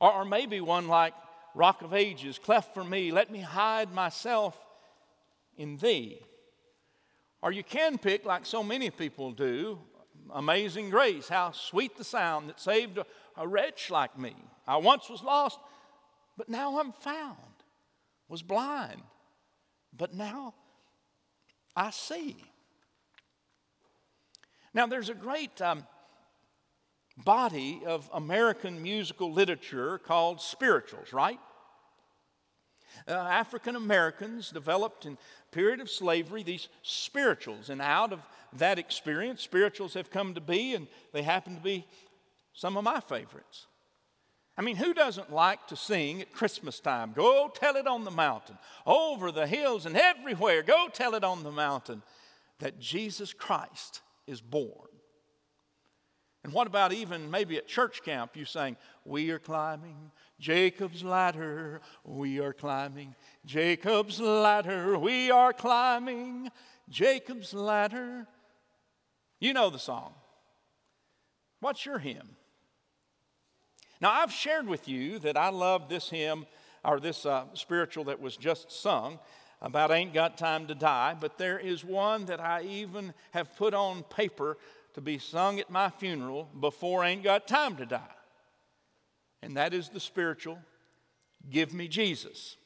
Or, 0.01 0.13
or 0.13 0.25
maybe 0.25 0.61
one 0.61 0.89
like 0.89 1.15
Rock 1.55 1.83
of 1.83 1.93
Ages, 1.93 2.39
cleft 2.39 2.75
for 2.75 2.85
me, 2.85 3.11
let 3.13 3.31
me 3.31 3.41
hide 3.41 3.93
myself 3.93 4.57
in 5.57 5.77
thee. 5.77 6.21
Or 7.43 7.53
you 7.53 7.63
can 7.65 7.99
pick, 7.99 8.25
like 8.25 8.47
so 8.47 8.63
many 8.63 8.91
people 8.91 9.33
do, 9.33 9.79
Amazing 10.33 10.91
Grace, 10.91 11.29
how 11.29 11.51
sweet 11.51 11.97
the 11.97 12.05
sound 12.05 12.49
that 12.49 12.61
saved 12.61 12.99
a, 12.99 13.07
a 13.37 13.47
wretch 13.47 13.91
like 13.91 14.19
me. 14.19 14.35
I 14.67 14.77
once 14.77 15.11
was 15.11 15.23
lost, 15.23 15.59
but 16.37 16.49
now 16.49 16.79
I'm 16.79 16.93
found, 16.93 17.37
was 18.29 18.43
blind, 18.43 19.03
but 19.97 20.15
now 20.15 20.55
I 21.77 21.91
see. 21.91 22.37
Now, 24.75 24.87
there's 24.87 25.11
a 25.11 25.15
great 25.15 25.61
um, 25.61 25.87
body 27.17 27.83
of 27.87 28.09
American 28.13 28.83
musical 28.83 29.33
literature 29.33 29.99
called 29.99 30.41
spirituals, 30.41 31.13
right? 31.13 31.39
Uh, 33.09 33.13
African 33.13 33.77
Americans 33.77 34.51
developed 34.51 35.07
in 35.07 35.19
period 35.51 35.81
of 35.81 35.91
slavery 35.91 36.43
these 36.43 36.69
spirituals, 36.83 37.69
and 37.69 37.81
out 37.81 38.13
of 38.13 38.21
that 38.55 38.79
experience, 38.79 39.43
spirituals 39.43 39.95
have 39.95 40.11
come 40.11 40.35
to 40.35 40.41
be, 40.41 40.75
and 40.75 40.87
they 41.13 41.23
happen 41.23 41.57
to 41.57 41.63
be 41.63 41.87
some 42.53 42.77
of 42.77 42.85
my 42.85 43.01
favorites. 43.01 43.67
I 44.57 44.63
mean, 44.63 44.77
who 44.77 44.93
doesn't 44.93 45.33
like 45.33 45.67
to 45.69 45.77
sing 45.77 46.21
at 46.21 46.33
Christmas 46.33 46.79
time? 46.79 47.13
Go 47.15 47.51
tell 47.55 47.77
it 47.77 47.87
on 47.87 48.05
the 48.05 48.11
mountain, 48.11 48.59
over 48.87 49.33
the 49.33 49.47
hills 49.47 49.87
and 49.87 49.97
everywhere. 49.97 50.63
Go 50.63 50.89
tell 50.93 51.15
it 51.15 51.25
on 51.25 51.43
the 51.43 51.51
mountain 51.51 52.03
that 52.59 52.79
Jesus 52.79 53.33
Christ 53.33 54.03
is 54.27 54.41
born. 54.41 54.92
And 56.45 56.53
what 56.53 56.67
about 56.67 56.93
even 56.93 57.31
maybe 57.31 57.57
at 57.57 57.69
church 57.69 58.03
camp, 58.03 58.37
you 58.37 58.45
saying, 58.45 58.77
We 59.05 59.31
are 59.31 59.39
climbing 59.39 60.11
Jacob's 60.41 61.05
ladder, 61.05 61.81
we 62.05 62.41
are 62.41 62.53
climbing 62.53 63.15
Jacob's 63.47 64.21
ladder, 64.21 64.99
we 64.99 65.31
are 65.31 65.53
climbing 65.53 66.51
Jacob's 66.89 67.55
ladder. 67.55 68.27
You 69.39 69.53
know 69.53 69.71
the 69.71 69.79
song. 69.79 70.15
What's 71.61 71.87
your 71.87 71.99
hymn? 71.99 72.37
Now, 74.01 74.11
I've 74.11 74.33
shared 74.33 74.67
with 74.67 74.89
you 74.89 75.21
that 75.21 75.37
I 75.37 75.51
love 75.51 75.89
this 75.89 76.11
hymn 76.11 76.47
or 76.85 76.99
this 76.99 77.25
uh, 77.25 77.45
spiritual 77.55 78.05
that 78.05 78.21
was 78.21 78.37
just 78.37 78.73
sung 78.73 79.21
about 79.61 79.93
Ain't 79.93 80.13
Got 80.13 80.37
Time 80.37 80.67
to 80.67 80.75
Die, 80.75 81.17
but 81.21 81.39
there 81.39 81.59
is 81.59 81.85
one 81.85 82.25
that 82.25 82.41
I 82.41 82.63
even 82.63 83.15
have 83.31 83.57
put 83.57 83.75
on 83.75 84.03
paper 84.03 84.59
to 84.95 85.01
be 85.01 85.19
sung 85.19 85.59
at 85.59 85.71
my 85.71 85.91
funeral 85.91 86.49
before 86.59 87.03
I 87.03 87.11
Ain't 87.11 87.23
Got 87.23 87.47
Time 87.47 87.77
to 87.77 87.87
Die. 87.87 88.01
And 89.43 89.57
that 89.57 89.75
is 89.75 89.89
the 89.89 90.01
spiritual, 90.01 90.59
Give 91.51 91.73
Me 91.73 91.89
Jesus. 91.89 92.57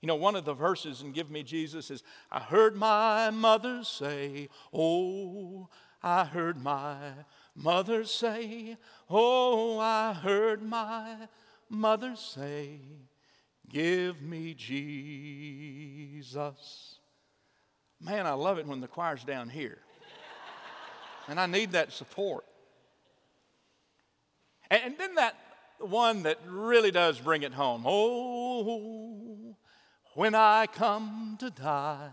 You 0.00 0.08
know, 0.08 0.14
one 0.14 0.36
of 0.36 0.44
the 0.44 0.54
verses 0.54 1.02
in 1.02 1.12
Give 1.12 1.30
Me 1.30 1.42
Jesus 1.42 1.90
is 1.90 2.02
I 2.30 2.40
heard 2.40 2.76
my 2.76 3.30
mother 3.30 3.82
say, 3.82 4.48
Oh, 4.72 5.68
I 6.02 6.24
heard 6.24 6.62
my 6.62 6.96
mother 7.54 8.04
say, 8.04 8.76
Oh, 9.10 9.78
I 9.78 10.12
heard 10.12 10.62
my 10.62 11.28
mother 11.68 12.14
say, 12.16 12.80
Give 13.68 14.22
me 14.22 14.54
Jesus. 14.54 16.30
Man, 18.00 18.26
I 18.26 18.32
love 18.32 18.58
it 18.58 18.66
when 18.66 18.80
the 18.80 18.86
choir's 18.86 19.24
down 19.24 19.48
here. 19.48 19.78
And 21.28 21.40
I 21.40 21.46
need 21.46 21.72
that 21.72 21.92
support. 21.92 22.44
And 24.70 24.96
then 24.98 25.16
that 25.16 25.36
one 25.78 26.22
that 26.24 26.38
really 26.46 26.90
does 26.90 27.20
bring 27.20 27.42
it 27.42 27.52
home. 27.52 27.84
Oh, 27.86 29.56
when 30.14 30.34
I 30.34 30.66
come 30.66 31.36
to 31.40 31.50
die. 31.50 32.10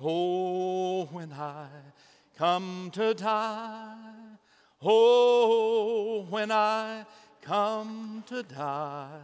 Oh, 0.00 1.06
when 1.06 1.32
I 1.32 1.68
come 2.36 2.90
to 2.94 3.14
die. 3.14 3.96
Oh, 4.80 6.26
when 6.28 6.50
I 6.50 7.06
come 7.42 8.24
to 8.28 8.42
die. 8.42 9.20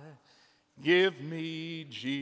Give 0.82 1.20
me 1.20 1.84
Jesus. 1.90 2.14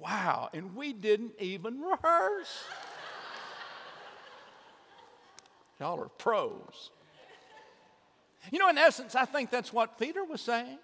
Wow, 0.00 0.48
and 0.54 0.74
we 0.74 0.94
didn't 0.94 1.32
even 1.38 1.80
rehearse. 1.80 2.64
Y'all 5.78 6.00
are 6.00 6.08
pros. 6.08 6.90
You 8.50 8.58
know, 8.58 8.70
in 8.70 8.78
essence, 8.78 9.14
I 9.14 9.26
think 9.26 9.50
that's 9.50 9.72
what 9.72 9.98
Peter 9.98 10.24
was 10.24 10.40
saying. 10.40 10.78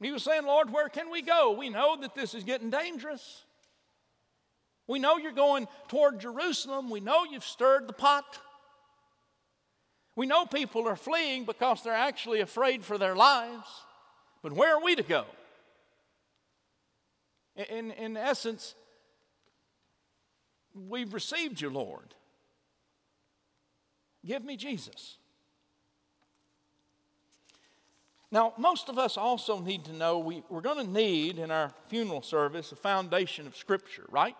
He 0.00 0.10
was 0.10 0.24
saying, 0.24 0.44
Lord, 0.44 0.70
where 0.70 0.88
can 0.88 1.10
we 1.10 1.22
go? 1.22 1.52
We 1.52 1.70
know 1.70 1.96
that 2.00 2.16
this 2.16 2.34
is 2.34 2.42
getting 2.42 2.70
dangerous. 2.70 3.44
We 4.88 4.98
know 4.98 5.16
you're 5.16 5.32
going 5.32 5.68
toward 5.88 6.18
Jerusalem. 6.18 6.90
We 6.90 7.00
know 7.00 7.24
you've 7.24 7.44
stirred 7.44 7.86
the 7.86 7.92
pot. 7.92 8.24
We 10.16 10.26
know 10.26 10.44
people 10.44 10.86
are 10.88 10.96
fleeing 10.96 11.44
because 11.44 11.82
they're 11.82 11.92
actually 11.94 12.40
afraid 12.40 12.84
for 12.84 12.98
their 12.98 13.14
lives. 13.14 13.66
But 14.42 14.52
where 14.52 14.76
are 14.76 14.82
we 14.84 14.96
to 14.96 15.02
go? 15.02 15.24
In, 17.56 17.92
in 17.92 18.16
essence, 18.16 18.74
we've 20.74 21.14
received 21.14 21.60
you, 21.60 21.70
Lord. 21.70 22.14
Give 24.24 24.44
me 24.44 24.56
Jesus. 24.56 25.18
Now, 28.30 28.52
most 28.58 28.88
of 28.88 28.98
us 28.98 29.16
also 29.16 29.60
need 29.60 29.84
to 29.84 29.92
know 29.92 30.18
we, 30.18 30.42
we're 30.48 30.60
going 30.60 30.84
to 30.84 30.92
need 30.92 31.38
in 31.38 31.52
our 31.52 31.72
funeral 31.86 32.20
service 32.20 32.72
a 32.72 32.76
foundation 32.76 33.46
of 33.46 33.56
Scripture, 33.56 34.06
right? 34.08 34.34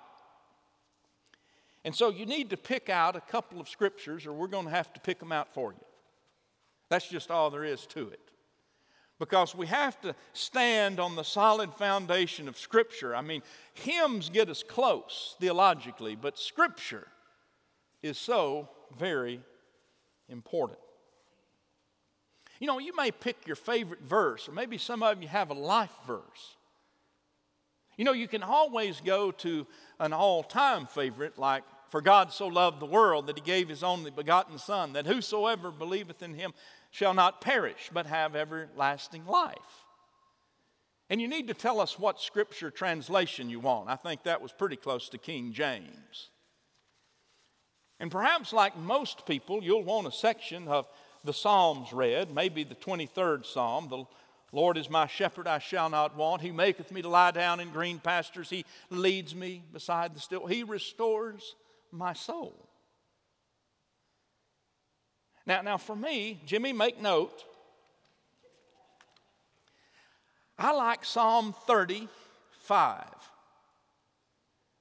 And 1.85 1.95
so 1.95 2.11
you 2.11 2.27
need 2.27 2.51
to 2.51 2.57
pick 2.57 2.89
out 2.89 3.15
a 3.15 3.21
couple 3.21 3.61
of 3.61 3.69
Scriptures, 3.69 4.27
or 4.27 4.33
we're 4.33 4.49
going 4.49 4.65
to 4.65 4.71
have 4.73 4.93
to 4.95 5.01
pick 5.01 5.21
them 5.21 5.31
out 5.31 5.55
for 5.55 5.73
you. 5.73 5.85
That's 6.89 7.09
just 7.09 7.31
all 7.31 7.51
there 7.51 7.65
is 7.65 7.87
to 7.89 8.09
it. 8.09 8.24
Because 9.19 9.55
we 9.55 9.67
have 9.67 10.01
to 10.01 10.15
stand 10.33 10.99
on 10.99 11.15
the 11.15 11.23
solid 11.23 11.73
foundation 11.75 12.49
of 12.49 12.59
Scripture. 12.59 13.15
I 13.15 13.23
mean, 13.23 13.43
hymns 13.73 14.29
get 14.29 14.49
us 14.49 14.63
close 14.63 15.37
theologically, 15.39 16.17
but 16.17 16.39
Scripture 16.39 17.07
is 18.03 18.19
so 18.19 18.69
very 18.99 19.41
important. 20.29 20.79
You 22.61 22.67
know, 22.67 22.79
you 22.79 22.95
may 22.97 23.11
pick 23.11 23.47
your 23.47 23.57
favorite 23.57 24.03
verse, 24.03 24.49
or 24.49 24.53
maybe 24.53 24.79
some 24.79 25.03
of 25.03 25.23
you 25.23 25.29
have 25.29 25.51
a 25.51 25.55
life 25.55 25.95
verse. 26.07 26.57
You 27.97 28.05
know, 28.05 28.13
you 28.13 28.27
can 28.27 28.43
always 28.43 29.01
go 29.01 29.31
to 29.31 29.67
an 30.01 30.13
all 30.13 30.43
time 30.43 30.87
favorite 30.87 31.39
like, 31.39 31.63
For 31.95 32.01
God 32.01 32.33
so 32.33 32.49
loved 32.49 32.81
the 32.81 32.87
world 32.87 33.29
that 33.29 33.39
he 33.39 33.45
gave 33.45 33.69
his 33.69 33.85
only 33.85 34.11
begotten 34.11 34.59
Son, 34.59 34.95
that 34.95 35.07
whosoever 35.07 35.71
believeth 35.71 36.25
in 36.25 36.35
him 36.35 36.53
shall 36.91 37.15
not 37.15 37.41
perish, 37.41 37.89
but 37.93 38.07
have 38.07 38.35
everlasting 38.35 39.25
life. 39.27 39.85
And 41.09 41.21
you 41.21 41.29
need 41.29 41.47
to 41.47 41.55
tell 41.55 41.79
us 41.79 41.97
what 41.97 42.21
scripture 42.21 42.73
translation 42.73 43.49
you 43.49 43.61
want. 43.61 43.89
I 43.89 43.95
think 43.95 44.25
that 44.25 44.43
was 44.43 44.51
pretty 44.51 44.75
close 44.75 45.09
to 45.11 45.19
King 45.19 45.53
James. 45.53 46.31
And 48.01 48.11
perhaps, 48.11 48.53
like 48.53 48.77
most 48.77 49.25
people, 49.25 49.63
you'll 49.63 49.85
want 49.85 50.09
a 50.09 50.11
section 50.11 50.67
of 50.67 50.89
the 51.23 51.33
Psalms 51.33 51.93
read, 51.93 52.35
maybe 52.35 52.65
the 52.65 52.75
23rd 52.75 53.47
Psalm. 53.47 53.87
The 53.89 54.05
Lord 54.51 54.79
is 54.79 54.91
my 54.91 55.07
shepherd, 55.07 55.47
I 55.47 55.61
shall 55.61 55.91
not 55.91 56.17
want. 56.17 56.43
He 56.43 56.51
maketh 56.51 56.91
me 56.91 57.03
to 57.03 57.09
lie 57.09 57.31
down 57.31 57.61
in 57.61 57.71
green 57.71 58.01
pastures. 58.01 58.51
He 58.51 58.65
leads 58.91 59.33
me 59.33 59.63
beside 59.73 60.17
the 60.17 60.19
still. 60.19 60.49
He 60.49 60.65
restores 60.65 61.55
my 61.95 62.13
soul. 62.13 62.69
Now, 65.47 65.63
now 65.63 65.77
for 65.77 65.95
me, 65.95 66.41
Jimmy, 66.47 66.73
make 66.73 67.01
note. 67.01 67.45
I 70.59 70.73
like 70.73 71.05
Psalm 71.05 71.55
35. 71.67 73.05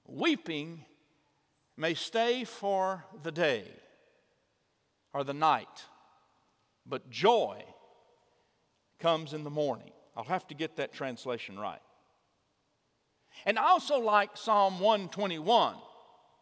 Weeping 0.06 0.86
may 1.76 1.94
stay 1.94 2.44
for 2.44 3.06
the 3.24 3.32
day 3.32 3.68
or 5.14 5.24
the 5.24 5.34
night, 5.34 5.86
but 6.86 7.10
joy 7.10 7.64
comes 9.00 9.34
in 9.34 9.44
the 9.44 9.50
morning. 9.50 9.92
I'll 10.16 10.24
have 10.26 10.48
to 10.48 10.54
get 10.54 10.76
that 10.78 10.94
translation 10.94 11.60
right. 11.60 11.82
And 13.46 13.58
I 13.58 13.64
also 13.64 14.00
like 14.00 14.38
Psalm 14.38 14.80
121, 14.80 15.76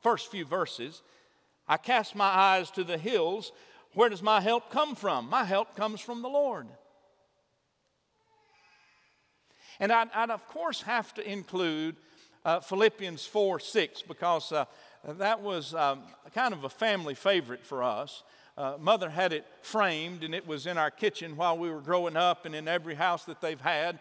first 0.01 0.29
few 0.31 0.45
verses. 0.45 1.01
I 1.67 1.77
cast 1.77 2.15
my 2.15 2.25
eyes 2.25 2.71
to 2.71 2.83
the 2.83 2.97
hills. 2.97 3.51
Where 3.93 4.09
does 4.09 4.21
my 4.21 4.41
help 4.41 4.69
come 4.69 4.95
from? 4.95 5.29
My 5.29 5.43
help 5.43 5.75
comes 5.75 6.01
from 6.01 6.21
the 6.21 6.29
Lord. 6.29 6.67
And 9.79 9.91
I'd, 9.91 10.09
I'd 10.13 10.29
of 10.29 10.47
course 10.47 10.81
have 10.83 11.13
to 11.15 11.29
include 11.29 11.95
uh, 12.45 12.59
Philippians 12.59 13.25
4 13.25 13.59
6 13.59 14.01
because 14.03 14.51
uh, 14.51 14.65
that 15.05 15.41
was 15.41 15.73
um, 15.73 16.03
kind 16.33 16.53
of 16.53 16.63
a 16.63 16.69
family 16.69 17.15
favorite 17.15 17.65
for 17.65 17.83
us. 17.83 18.23
Uh, 18.57 18.75
mother 18.79 19.09
had 19.09 19.31
it 19.33 19.45
framed, 19.61 20.23
and 20.23 20.35
it 20.35 20.45
was 20.45 20.67
in 20.67 20.77
our 20.77 20.91
kitchen 20.91 21.37
while 21.37 21.57
we 21.57 21.69
were 21.71 21.79
growing 21.79 22.17
up, 22.17 22.45
and 22.45 22.53
in 22.53 22.67
every 22.67 22.95
house 22.95 23.23
that 23.25 23.41
they've 23.41 23.61
had. 23.61 23.99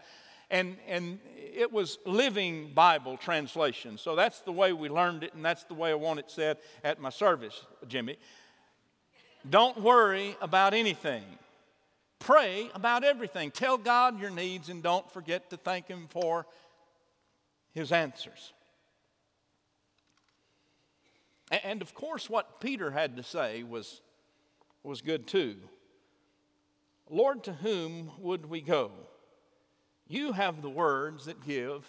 And, 0.50 0.76
and 0.88 1.18
it 1.54 1.72
was 1.72 1.98
Living 2.04 2.72
Bible 2.74 3.16
translation. 3.16 3.98
So 3.98 4.16
that's 4.16 4.40
the 4.40 4.52
way 4.52 4.72
we 4.72 4.88
learned 4.88 5.24
it, 5.24 5.34
and 5.34 5.44
that's 5.44 5.64
the 5.64 5.74
way 5.74 5.90
I 5.90 5.94
want 5.94 6.18
it 6.18 6.30
said 6.30 6.58
at 6.82 7.00
my 7.00 7.10
service, 7.10 7.64
Jimmy. 7.88 8.16
Don't 9.48 9.80
worry 9.80 10.36
about 10.40 10.74
anything. 10.74 11.24
Pray 12.18 12.70
about 12.74 13.04
everything. 13.04 13.50
Tell 13.50 13.78
God 13.78 14.20
your 14.20 14.30
needs 14.30 14.68
and 14.68 14.82
don't 14.82 15.10
forget 15.10 15.50
to 15.50 15.56
thank 15.56 15.88
Him 15.88 16.06
for 16.10 16.46
His 17.72 17.92
answers. 17.92 18.52
And 21.64 21.82
of 21.82 21.94
course, 21.94 22.30
what 22.30 22.60
Peter 22.60 22.90
had 22.90 23.16
to 23.16 23.22
say 23.22 23.62
was, 23.62 24.02
was 24.82 25.00
good 25.00 25.26
too. 25.26 25.56
Lord, 27.08 27.42
to 27.44 27.52
whom 27.52 28.12
would 28.18 28.46
we 28.46 28.60
go? 28.60 28.92
You 30.10 30.32
have 30.32 30.60
the 30.60 30.68
words 30.68 31.26
that 31.26 31.46
give 31.46 31.88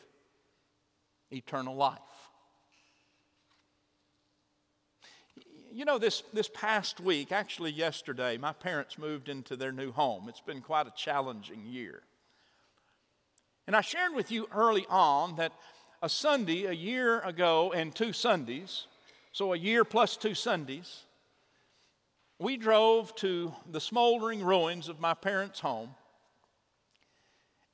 eternal 1.31 1.75
life. 1.75 1.97
You 5.73 5.85
know, 5.85 5.97
this, 5.97 6.21
this 6.31 6.47
past 6.47 6.99
week, 6.99 7.31
actually 7.31 7.71
yesterday, 7.71 8.37
my 8.37 8.53
parents 8.53 8.99
moved 8.99 9.27
into 9.27 9.55
their 9.55 9.71
new 9.71 9.91
home. 9.91 10.29
It's 10.29 10.39
been 10.39 10.61
quite 10.61 10.85
a 10.85 10.93
challenging 10.95 11.65
year. 11.65 12.03
And 13.65 13.75
I 13.75 13.81
shared 13.81 14.13
with 14.13 14.31
you 14.31 14.47
early 14.53 14.85
on 14.87 15.37
that 15.37 15.53
a 16.03 16.09
Sunday, 16.09 16.65
a 16.65 16.73
year 16.73 17.21
ago, 17.21 17.71
and 17.71 17.95
two 17.95 18.13
Sundays, 18.13 18.85
so 19.31 19.51
a 19.51 19.57
year 19.57 19.83
plus 19.83 20.15
two 20.15 20.35
Sundays, 20.35 21.05
we 22.37 22.55
drove 22.55 23.15
to 23.15 23.51
the 23.67 23.81
smoldering 23.81 24.43
ruins 24.43 24.89
of 24.89 24.99
my 24.99 25.15
parents' 25.15 25.61
home 25.61 25.95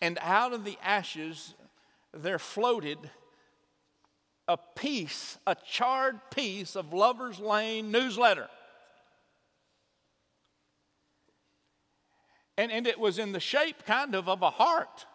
and 0.02 0.18
out 0.22 0.54
of 0.54 0.64
the 0.64 0.78
ashes 0.84 1.54
there 2.14 2.40
floated 2.40 2.98
a 4.48 4.58
piece, 4.58 5.38
a 5.46 5.56
charred 5.56 6.20
piece 6.32 6.76
of 6.76 6.94
Lover's 6.94 7.40
Lane 7.40 7.92
newsletter. 7.92 8.48
And, 12.58 12.72
and 12.72 12.88
it 12.88 13.00
was 13.00 13.20
in 13.20 13.34
the 13.34 13.40
shape 13.40 13.86
kind 13.86 14.16
of 14.16 14.28
of 14.30 14.42
a 14.42 14.50
heart. 14.50 15.06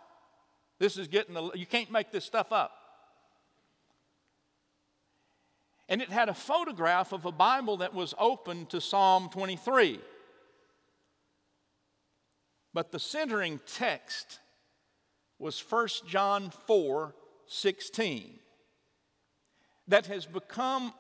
This 0.79 0.97
is 0.97 1.09
getting 1.09 1.35
the, 1.35 1.51
you 1.55 1.67
can't 1.67 1.91
make 1.91 2.13
this 2.13 2.25
stuff 2.25 2.53
up. 2.53 2.73
And 5.89 6.01
it 6.01 6.11
had 6.11 6.29
a 6.29 6.35
photograph 6.35 7.13
of 7.13 7.25
a 7.25 7.33
Bible 7.33 7.79
that 7.79 7.95
was 7.95 8.15
open 8.19 8.67
to 8.67 8.81
Psalm 8.81 9.29
23. 9.31 10.01
But 12.73 12.93
the 12.93 12.99
centering 12.99 13.61
text 13.67 14.39
was 15.43 15.61
1 15.61 15.89
John 16.07 16.51
4 16.67 17.15
16. 17.47 18.39
That 19.89 20.07
has 20.07 20.25
become 20.25 20.95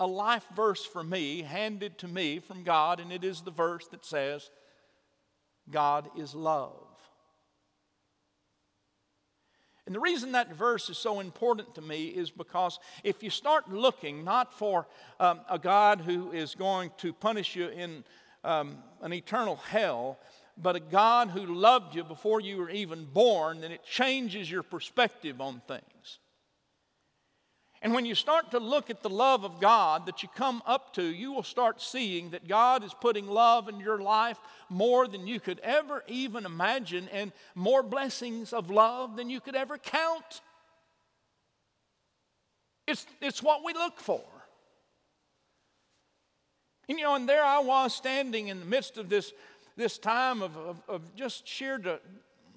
a 0.00 0.06
life 0.06 0.46
verse 0.56 0.84
for 0.84 1.04
me, 1.04 1.42
handed 1.42 1.98
to 1.98 2.08
me 2.08 2.40
from 2.40 2.64
God, 2.64 2.98
and 2.98 3.12
it 3.12 3.22
is 3.22 3.42
the 3.42 3.50
verse 3.50 3.86
that 3.88 4.04
says, 4.04 4.50
God 5.70 6.08
is 6.16 6.34
love. 6.34 6.72
And 9.86 9.94
the 9.94 10.00
reason 10.00 10.32
that 10.32 10.54
verse 10.54 10.88
is 10.88 10.96
so 10.96 11.20
important 11.20 11.74
to 11.74 11.82
me 11.82 12.06
is 12.06 12.30
because 12.30 12.78
if 13.04 13.22
you 13.22 13.28
start 13.28 13.70
looking 13.70 14.24
not 14.24 14.52
for 14.52 14.86
um, 15.20 15.40
a 15.48 15.58
God 15.58 16.00
who 16.00 16.32
is 16.32 16.54
going 16.54 16.90
to 16.98 17.12
punish 17.12 17.54
you 17.54 17.68
in 17.68 18.02
um, 18.44 18.78
an 19.02 19.12
eternal 19.12 19.56
hell, 19.56 20.18
but 20.56 20.76
a 20.76 20.80
God 20.80 21.30
who 21.30 21.46
loved 21.46 21.94
you 21.94 22.04
before 22.04 22.40
you 22.40 22.58
were 22.58 22.70
even 22.70 23.04
born, 23.04 23.60
then 23.60 23.72
it 23.72 23.84
changes 23.84 24.50
your 24.50 24.62
perspective 24.62 25.40
on 25.40 25.62
things. 25.66 26.18
And 27.82 27.92
when 27.92 28.06
you 28.06 28.14
start 28.14 28.52
to 28.52 28.58
look 28.58 28.88
at 28.88 29.02
the 29.02 29.10
love 29.10 29.44
of 29.44 29.60
God 29.60 30.06
that 30.06 30.22
you 30.22 30.28
come 30.34 30.62
up 30.64 30.94
to, 30.94 31.02
you 31.02 31.32
will 31.32 31.42
start 31.42 31.82
seeing 31.82 32.30
that 32.30 32.48
God 32.48 32.82
is 32.82 32.94
putting 32.94 33.26
love 33.26 33.68
in 33.68 33.78
your 33.78 34.00
life 34.00 34.38
more 34.70 35.06
than 35.06 35.26
you 35.26 35.38
could 35.38 35.58
ever 35.60 36.02
even 36.08 36.46
imagine, 36.46 37.10
and 37.12 37.30
more 37.54 37.82
blessings 37.82 38.54
of 38.54 38.70
love 38.70 39.16
than 39.16 39.28
you 39.28 39.38
could 39.38 39.54
ever 39.54 39.76
count. 39.76 40.40
It's, 42.86 43.06
it's 43.20 43.42
what 43.42 43.62
we 43.62 43.74
look 43.74 44.00
for. 44.00 44.24
And 46.88 46.98
you 46.98 47.04
know, 47.04 47.14
and 47.14 47.28
there 47.28 47.44
I 47.44 47.58
was 47.58 47.94
standing 47.94 48.48
in 48.48 48.60
the 48.60 48.66
midst 48.66 48.96
of 48.98 49.08
this 49.08 49.32
this 49.76 49.98
time 49.98 50.42
of, 50.42 50.56
of, 50.56 50.82
of 50.88 51.14
just 51.14 51.46
sheer 51.46 51.78
de- 51.78 52.00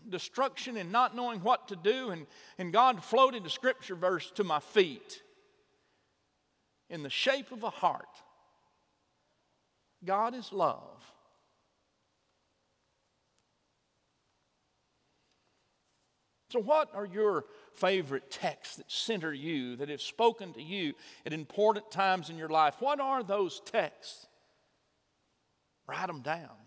destruction 0.10 0.78
and 0.78 0.92
not 0.92 1.16
knowing 1.16 1.40
what 1.42 1.68
to 1.70 1.76
do. 1.76 2.10
And, 2.10 2.28
and 2.58 2.72
God 2.72 3.04
floated 3.04 3.46
a 3.46 3.50
scripture 3.50 3.96
verse 3.96 4.32
to 4.32 4.44
my 4.44 4.60
feet 4.60 5.22
in 6.90 7.04
the 7.04 7.10
shape 7.10 7.52
of 7.52 7.64
a 7.64 7.70
heart. 7.70 8.06
God 10.06 10.36
is 10.36 10.54
love. 10.54 11.04
So, 16.50 16.62
what 16.62 16.90
are 16.94 17.06
your 17.06 17.44
favorite 17.74 18.32
texts 18.32 18.78
that 18.78 18.90
center 18.90 19.34
you, 19.34 19.76
that 19.76 19.90
have 19.90 20.02
spoken 20.02 20.54
to 20.54 20.62
you 20.62 20.94
at 21.26 21.34
important 21.34 21.92
times 21.92 22.30
in 22.30 22.38
your 22.38 22.48
life? 22.48 22.76
What 22.80 23.02
are 23.02 23.22
those 23.22 23.60
texts? 23.66 24.28
Write 25.88 26.08
them 26.08 26.22
down. 26.22 26.67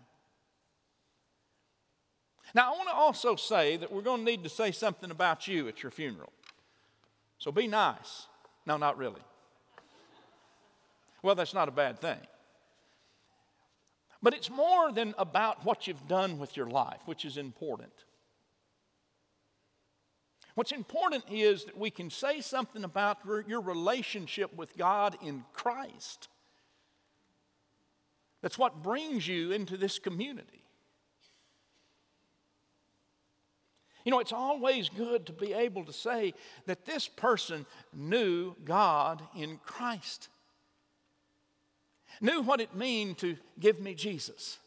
Now, 2.53 2.73
I 2.73 2.77
want 2.77 2.89
to 2.89 2.95
also 2.95 3.35
say 3.35 3.77
that 3.77 3.91
we're 3.91 4.01
going 4.01 4.25
to 4.25 4.25
need 4.25 4.43
to 4.43 4.49
say 4.49 4.71
something 4.71 5.11
about 5.11 5.47
you 5.47 5.67
at 5.67 5.83
your 5.83 5.91
funeral. 5.91 6.33
So 7.37 7.51
be 7.51 7.67
nice. 7.67 8.27
No, 8.65 8.77
not 8.77 8.97
really. 8.97 9.21
Well, 11.23 11.35
that's 11.35 11.53
not 11.53 11.67
a 11.67 11.71
bad 11.71 11.99
thing. 11.99 12.19
But 14.21 14.33
it's 14.33 14.49
more 14.49 14.91
than 14.91 15.15
about 15.17 15.65
what 15.65 15.87
you've 15.87 16.07
done 16.07 16.37
with 16.37 16.55
your 16.55 16.67
life, 16.67 16.99
which 17.05 17.25
is 17.25 17.37
important. 17.37 17.93
What's 20.53 20.71
important 20.71 21.23
is 21.31 21.65
that 21.65 21.77
we 21.77 21.89
can 21.89 22.09
say 22.09 22.41
something 22.41 22.83
about 22.83 23.19
your 23.47 23.61
relationship 23.61 24.55
with 24.55 24.77
God 24.77 25.17
in 25.23 25.45
Christ. 25.53 26.27
That's 28.41 28.57
what 28.57 28.83
brings 28.83 29.27
you 29.27 29.51
into 29.51 29.77
this 29.77 29.97
community. 29.97 30.63
You 34.03 34.11
know, 34.11 34.19
it's 34.19 34.33
always 34.33 34.89
good 34.89 35.25
to 35.27 35.33
be 35.33 35.53
able 35.53 35.85
to 35.85 35.93
say 35.93 36.33
that 36.65 36.85
this 36.85 37.07
person 37.07 37.65
knew 37.93 38.55
God 38.65 39.21
in 39.37 39.59
Christ, 39.63 40.29
knew 42.19 42.41
what 42.41 42.61
it 42.61 42.75
meant 42.75 43.19
to 43.19 43.37
give 43.59 43.79
me 43.79 43.93
Jesus, 43.93 44.57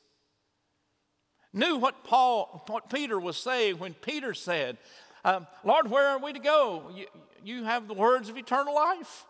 knew 1.53 1.77
what 1.77 2.05
Paul, 2.05 2.65
what 2.69 2.91
Peter 2.91 3.19
was 3.19 3.37
saying 3.37 3.79
when 3.79 3.95
Peter 3.95 4.35
said, 4.35 4.79
um, 5.25 5.47
Lord, 5.65 5.91
where 5.91 6.09
are 6.09 6.19
we 6.19 6.33
to 6.33 6.39
go? 6.39 6.91
You, 6.95 7.07
you 7.43 7.65
have 7.65 7.89
the 7.89 7.95
words 7.95 8.29
of 8.29 8.37
eternal 8.37 8.75
life. 8.75 9.25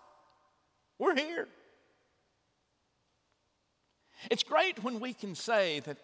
We're 0.98 1.14
here. 1.14 1.48
It's 4.30 4.42
great 4.42 4.82
when 4.82 5.00
we 5.00 5.12
can 5.12 5.34
say 5.34 5.80
that 5.80 5.98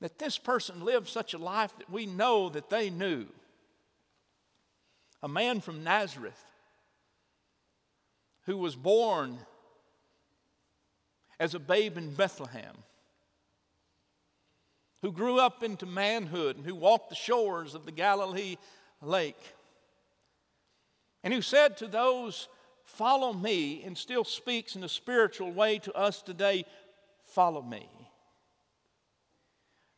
that 0.00 0.18
this 0.18 0.38
person 0.38 0.84
lived 0.84 1.08
such 1.08 1.34
a 1.34 1.38
life 1.38 1.76
that 1.78 1.90
we 1.90 2.06
know 2.06 2.48
that 2.48 2.70
they 2.70 2.90
knew. 2.90 3.26
A 5.22 5.28
man 5.28 5.60
from 5.60 5.84
Nazareth 5.84 6.42
who 8.46 8.56
was 8.56 8.74
born 8.74 9.38
as 11.38 11.54
a 11.54 11.58
babe 11.58 11.96
in 11.96 12.14
Bethlehem, 12.14 12.74
who 15.02 15.12
grew 15.12 15.38
up 15.38 15.62
into 15.62 15.86
manhood 15.86 16.56
and 16.56 16.66
who 16.66 16.74
walked 16.74 17.10
the 17.10 17.14
shores 17.14 17.74
of 17.74 17.86
the 17.86 17.92
Galilee 17.92 18.56
lake, 19.02 19.40
and 21.22 21.32
who 21.32 21.42
said 21.42 21.76
to 21.76 21.86
those, 21.86 22.48
Follow 22.82 23.32
me, 23.32 23.84
and 23.84 23.96
still 23.96 24.24
speaks 24.24 24.74
in 24.74 24.82
a 24.82 24.88
spiritual 24.88 25.52
way 25.52 25.78
to 25.78 25.92
us 25.92 26.22
today, 26.22 26.64
Follow 27.22 27.62
me 27.62 27.99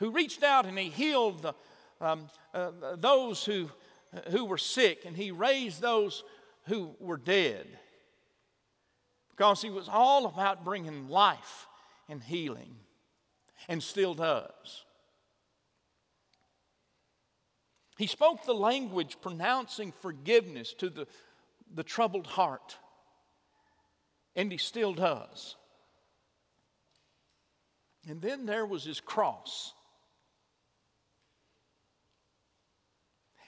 who 0.03 0.11
reached 0.11 0.43
out 0.43 0.67
and 0.67 0.77
he 0.77 0.89
healed 0.89 1.43
the, 1.43 1.55
um, 2.01 2.29
uh, 2.53 2.73
those 2.97 3.45
who, 3.45 3.71
who 4.31 4.45
were 4.45 4.59
sick 4.59 5.05
and 5.07 5.17
he 5.17 5.31
raised 5.31 5.81
those 5.81 6.25
who 6.67 6.97
were 6.99 7.17
dead. 7.17 7.65
Because 9.31 9.63
he 9.63 9.71
was 9.71 9.89
all 9.89 10.27
about 10.27 10.65
bringing 10.65 11.09
life 11.09 11.69
and 12.09 12.21
healing, 12.21 12.75
and 13.69 13.81
still 13.81 14.13
does. 14.13 14.85
He 17.97 18.09
spoke 18.09 18.45
the 18.45 18.55
language 18.55 19.19
pronouncing 19.23 19.93
forgiveness 19.93 20.75
to 20.75 20.91
the, 20.91 21.07
the 21.73 21.85
troubled 21.85 22.27
heart, 22.27 22.77
and 24.35 24.51
he 24.51 24.59
still 24.59 24.95
does. 24.95 25.55
And 28.09 28.21
then 28.21 28.47
there 28.47 28.67
was 28.67 28.83
his 28.83 29.01
cross 29.01 29.75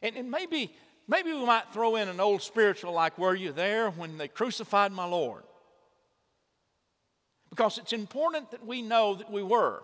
And, 0.04 0.16
and 0.16 0.30
maybe, 0.30 0.70
maybe 1.08 1.32
we 1.32 1.46
might 1.46 1.72
throw 1.72 1.96
in 1.96 2.08
an 2.08 2.20
old 2.20 2.42
spiritual 2.42 2.92
like, 2.92 3.18
Were 3.18 3.34
you 3.34 3.52
there 3.52 3.90
when 3.90 4.18
they 4.18 4.28
crucified 4.28 4.92
my 4.92 5.06
Lord? 5.06 5.42
Because 7.48 7.78
it's 7.78 7.94
important 7.94 8.50
that 8.50 8.64
we 8.66 8.82
know 8.82 9.14
that 9.14 9.32
we 9.32 9.42
were. 9.42 9.82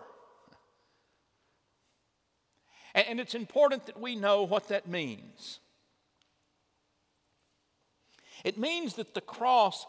And, 2.93 3.07
and 3.09 3.19
it's 3.19 3.33
important 3.33 3.87
that 3.87 3.99
we 3.99 4.15
know 4.15 4.43
what 4.43 4.67
that 4.67 4.87
means. 4.87 5.59
It 8.43 8.59
means 8.59 8.95
that 8.95 9.15
the 9.15 9.21
cross 9.21 9.87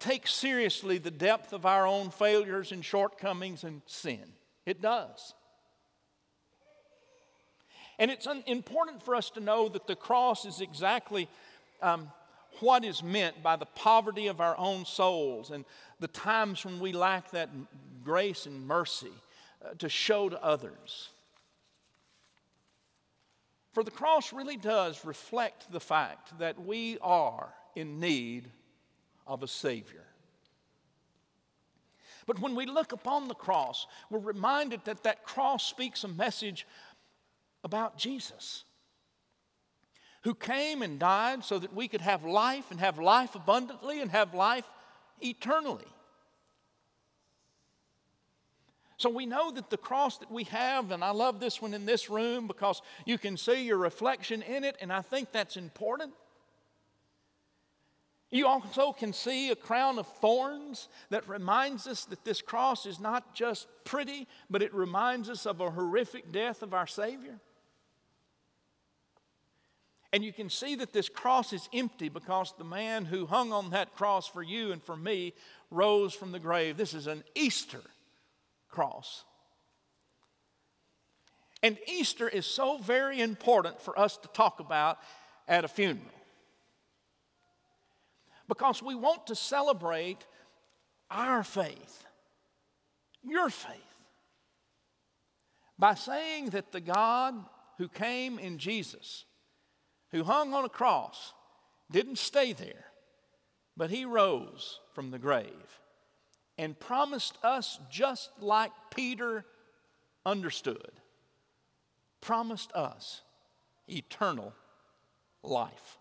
takes 0.00 0.34
seriously 0.34 0.98
the 0.98 1.10
depth 1.10 1.52
of 1.52 1.66
our 1.66 1.86
own 1.86 2.10
failures 2.10 2.72
and 2.72 2.84
shortcomings 2.84 3.62
and 3.62 3.82
sin. 3.86 4.24
It 4.66 4.82
does. 4.82 5.34
And 7.98 8.10
it's 8.10 8.26
un- 8.26 8.44
important 8.46 9.02
for 9.02 9.14
us 9.14 9.30
to 9.30 9.40
know 9.40 9.68
that 9.68 9.86
the 9.86 9.96
cross 9.96 10.44
is 10.44 10.60
exactly 10.60 11.28
um, 11.80 12.10
what 12.60 12.84
is 12.84 13.02
meant 13.02 13.42
by 13.42 13.56
the 13.56 13.66
poverty 13.66 14.26
of 14.26 14.40
our 14.40 14.56
own 14.58 14.84
souls 14.84 15.50
and 15.50 15.64
the 16.00 16.08
times 16.08 16.64
when 16.64 16.80
we 16.80 16.92
lack 16.92 17.30
that 17.30 17.50
grace 18.04 18.46
and 18.46 18.66
mercy 18.66 19.12
uh, 19.64 19.74
to 19.78 19.88
show 19.88 20.28
to 20.28 20.42
others. 20.42 21.10
For 23.72 23.82
the 23.82 23.90
cross 23.90 24.32
really 24.32 24.56
does 24.56 25.04
reflect 25.04 25.72
the 25.72 25.80
fact 25.80 26.38
that 26.38 26.64
we 26.64 26.98
are 27.00 27.54
in 27.74 28.00
need 28.00 28.50
of 29.26 29.42
a 29.42 29.48
Savior. 29.48 30.04
But 32.26 32.38
when 32.38 32.54
we 32.54 32.66
look 32.66 32.92
upon 32.92 33.28
the 33.28 33.34
cross, 33.34 33.86
we're 34.10 34.18
reminded 34.18 34.84
that 34.84 35.02
that 35.04 35.24
cross 35.24 35.64
speaks 35.64 36.04
a 36.04 36.08
message 36.08 36.66
about 37.64 37.96
Jesus, 37.96 38.64
who 40.22 40.34
came 40.34 40.82
and 40.82 40.98
died 40.98 41.44
so 41.44 41.58
that 41.58 41.74
we 41.74 41.88
could 41.88 42.00
have 42.00 42.24
life 42.24 42.70
and 42.70 42.80
have 42.80 42.98
life 42.98 43.34
abundantly 43.34 44.00
and 44.00 44.10
have 44.10 44.34
life 44.34 44.66
eternally. 45.20 45.86
So 48.96 49.10
we 49.10 49.26
know 49.26 49.50
that 49.50 49.68
the 49.68 49.76
cross 49.76 50.18
that 50.18 50.30
we 50.30 50.44
have, 50.44 50.92
and 50.92 51.02
I 51.02 51.10
love 51.10 51.40
this 51.40 51.60
one 51.60 51.74
in 51.74 51.86
this 51.86 52.08
room 52.08 52.46
because 52.46 52.82
you 53.04 53.18
can 53.18 53.36
see 53.36 53.64
your 53.64 53.78
reflection 53.78 54.42
in 54.42 54.62
it, 54.62 54.76
and 54.80 54.92
I 54.92 55.02
think 55.02 55.32
that's 55.32 55.56
important. 55.56 56.12
You 58.30 58.46
also 58.46 58.92
can 58.92 59.12
see 59.12 59.50
a 59.50 59.56
crown 59.56 59.98
of 59.98 60.06
thorns 60.06 60.88
that 61.10 61.28
reminds 61.28 61.86
us 61.86 62.04
that 62.06 62.24
this 62.24 62.40
cross 62.40 62.86
is 62.86 62.98
not 62.98 63.34
just 63.34 63.66
pretty, 63.84 64.26
but 64.48 64.62
it 64.62 64.72
reminds 64.72 65.28
us 65.28 65.46
of 65.46 65.60
a 65.60 65.70
horrific 65.70 66.32
death 66.32 66.62
of 66.62 66.72
our 66.72 66.86
Savior. 66.86 67.40
And 70.12 70.22
you 70.22 70.32
can 70.32 70.50
see 70.50 70.74
that 70.76 70.92
this 70.92 71.08
cross 71.08 71.52
is 71.52 71.68
empty 71.72 72.08
because 72.08 72.52
the 72.56 72.64
man 72.64 73.06
who 73.06 73.26
hung 73.26 73.52
on 73.52 73.70
that 73.70 73.94
cross 73.94 74.28
for 74.28 74.42
you 74.42 74.72
and 74.72 74.82
for 74.82 74.96
me 74.96 75.32
rose 75.70 76.12
from 76.12 76.32
the 76.32 76.38
grave. 76.38 76.76
This 76.76 76.92
is 76.92 77.06
an 77.06 77.24
Easter 77.34 77.80
cross. 78.68 79.24
And 81.62 81.78
Easter 81.86 82.28
is 82.28 82.44
so 82.44 82.78
very 82.78 83.20
important 83.20 83.80
for 83.80 83.98
us 83.98 84.16
to 84.18 84.28
talk 84.28 84.60
about 84.60 84.98
at 85.48 85.64
a 85.64 85.68
funeral 85.68 86.12
because 88.48 88.82
we 88.82 88.94
want 88.94 89.28
to 89.28 89.34
celebrate 89.34 90.26
our 91.10 91.42
faith, 91.42 92.04
your 93.22 93.48
faith, 93.48 93.72
by 95.78 95.94
saying 95.94 96.50
that 96.50 96.72
the 96.72 96.80
God 96.80 97.34
who 97.78 97.88
came 97.88 98.38
in 98.38 98.58
Jesus, 98.58 99.24
who 100.12 100.24
hung 100.24 100.54
on 100.54 100.64
a 100.64 100.68
cross, 100.68 101.32
didn't 101.90 102.18
stay 102.18 102.52
there, 102.52 102.86
but 103.76 103.90
he 103.90 104.04
rose 104.04 104.78
from 104.94 105.10
the 105.10 105.18
grave 105.18 105.80
and 106.58 106.78
promised 106.78 107.38
us, 107.42 107.78
just 107.90 108.30
like 108.40 108.72
Peter 108.94 109.44
understood, 110.24 110.92
promised 112.20 112.70
us 112.72 113.22
eternal 113.88 114.52
life. 115.42 115.98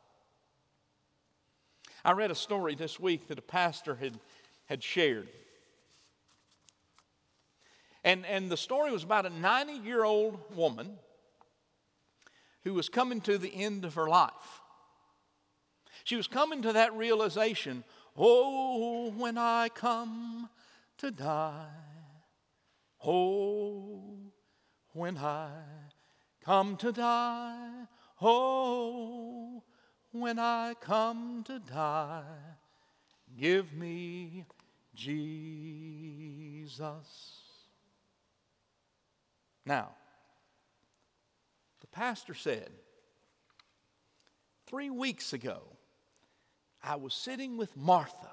I 2.04 2.12
read 2.12 2.32
a 2.32 2.36
story 2.36 2.76
this 2.76 3.00
week 3.00 3.28
that 3.28 3.40
a 3.40 3.44
pastor 3.44 3.96
had, 3.96 4.20
had 4.66 4.84
shared. 4.84 5.30
And, 8.04 8.26
and 8.26 8.50
the 8.50 8.58
story 8.58 8.92
was 8.92 9.04
about 9.04 9.26
a 9.26 9.30
90 9.30 9.74
year 9.74 10.04
old 10.04 10.40
woman 10.56 10.98
who 12.64 12.74
was 12.74 12.90
coming 12.90 13.22
to 13.22 13.38
the 13.38 13.54
end 13.56 13.86
of 13.86 13.96
her 13.96 14.08
life. 14.08 14.62
She 16.04 16.16
was 16.16 16.28
coming 16.28 16.62
to 16.64 16.74
that 16.74 16.96
realization 16.96 17.84
oh, 18.18 19.12
when 19.12 19.38
I 19.38 19.70
come 19.70 20.50
to 20.98 21.12
die, 21.12 21.68
oh, 23.06 24.34
when 24.94 25.18
I 25.18 25.52
come 26.44 26.76
to 26.78 26.92
die, 26.92 27.86
oh, 28.22 29.64
when 30.12 30.40
I 30.40 30.74
come 30.80 31.44
to 31.46 31.60
die, 31.60 32.24
give 33.40 33.74
me 33.74 34.46
Jesus. 34.94 35.32
Now, 39.66 39.92
pastor 41.92 42.34
said, 42.34 42.70
three 44.68 44.90
weeks 44.90 45.34
ago, 45.34 45.62
I 46.84 46.96
was 46.96 47.14
sitting 47.14 47.58
with 47.58 47.76
Martha, 47.78 48.32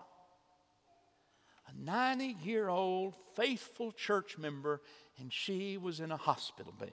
a 1.67 1.85
90 1.85 2.37
year 2.43 2.69
old 2.69 3.15
faithful 3.37 3.93
church 3.93 4.39
member, 4.39 4.81
and 5.19 5.33
she 5.33 5.77
was 5.77 6.01
in 6.01 6.11
a 6.11 6.17
hospital 6.17 6.73
bed. 6.79 6.93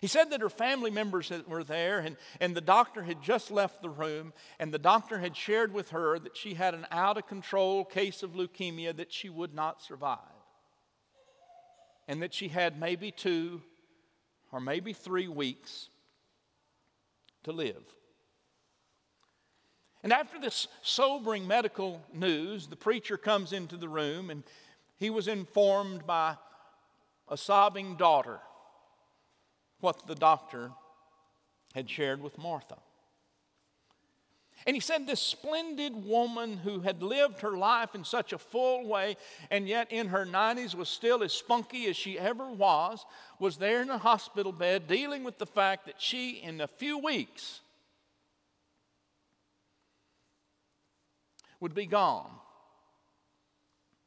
He 0.00 0.08
said 0.08 0.30
that 0.30 0.40
her 0.40 0.50
family 0.50 0.90
members 0.90 1.30
were 1.46 1.62
there, 1.62 2.00
and, 2.00 2.16
and 2.40 2.56
the 2.56 2.60
doctor 2.60 3.04
had 3.04 3.22
just 3.22 3.50
left 3.50 3.80
the 3.80 3.90
room, 3.90 4.32
and 4.58 4.72
the 4.74 4.78
doctor 4.78 5.20
had 5.20 5.36
shared 5.36 5.72
with 5.72 5.90
her 5.90 6.18
that 6.18 6.36
she 6.36 6.54
had 6.54 6.74
an 6.74 6.86
out 6.90 7.16
of 7.16 7.28
control 7.28 7.84
case 7.84 8.22
of 8.24 8.32
leukemia 8.32 8.96
that 8.96 9.12
she 9.12 9.28
would 9.28 9.54
not 9.54 9.80
survive, 9.80 10.18
and 12.08 12.20
that 12.22 12.34
she 12.34 12.48
had 12.48 12.78
maybe 12.78 13.12
two 13.12 13.62
or 14.54 14.60
maybe 14.60 14.92
three 14.92 15.26
weeks 15.26 15.88
to 17.42 17.50
live. 17.50 17.82
And 20.04 20.12
after 20.12 20.40
this 20.40 20.68
sobering 20.80 21.44
medical 21.48 22.00
news, 22.12 22.68
the 22.68 22.76
preacher 22.76 23.16
comes 23.16 23.52
into 23.52 23.76
the 23.76 23.88
room, 23.88 24.30
and 24.30 24.44
he 24.96 25.10
was 25.10 25.26
informed 25.26 26.06
by 26.06 26.36
a 27.28 27.36
sobbing 27.36 27.96
daughter 27.96 28.38
what 29.80 30.06
the 30.06 30.14
doctor 30.14 30.70
had 31.74 31.90
shared 31.90 32.22
with 32.22 32.38
Martha. 32.38 32.76
And 34.66 34.74
he 34.74 34.80
said, 34.80 35.06
This 35.06 35.20
splendid 35.20 36.06
woman 36.06 36.58
who 36.58 36.80
had 36.80 37.02
lived 37.02 37.40
her 37.40 37.56
life 37.56 37.94
in 37.94 38.04
such 38.04 38.32
a 38.32 38.38
full 38.38 38.86
way 38.86 39.16
and 39.50 39.68
yet 39.68 39.92
in 39.92 40.08
her 40.08 40.24
90s 40.24 40.74
was 40.74 40.88
still 40.88 41.22
as 41.22 41.32
spunky 41.32 41.86
as 41.86 41.96
she 41.96 42.18
ever 42.18 42.50
was, 42.50 43.04
was 43.38 43.58
there 43.58 43.82
in 43.82 43.90
a 43.90 43.98
hospital 43.98 44.52
bed 44.52 44.86
dealing 44.86 45.22
with 45.22 45.38
the 45.38 45.46
fact 45.46 45.86
that 45.86 46.00
she, 46.00 46.40
in 46.42 46.60
a 46.60 46.66
few 46.66 46.98
weeks, 46.98 47.60
would 51.60 51.74
be 51.74 51.86
gone. 51.86 52.30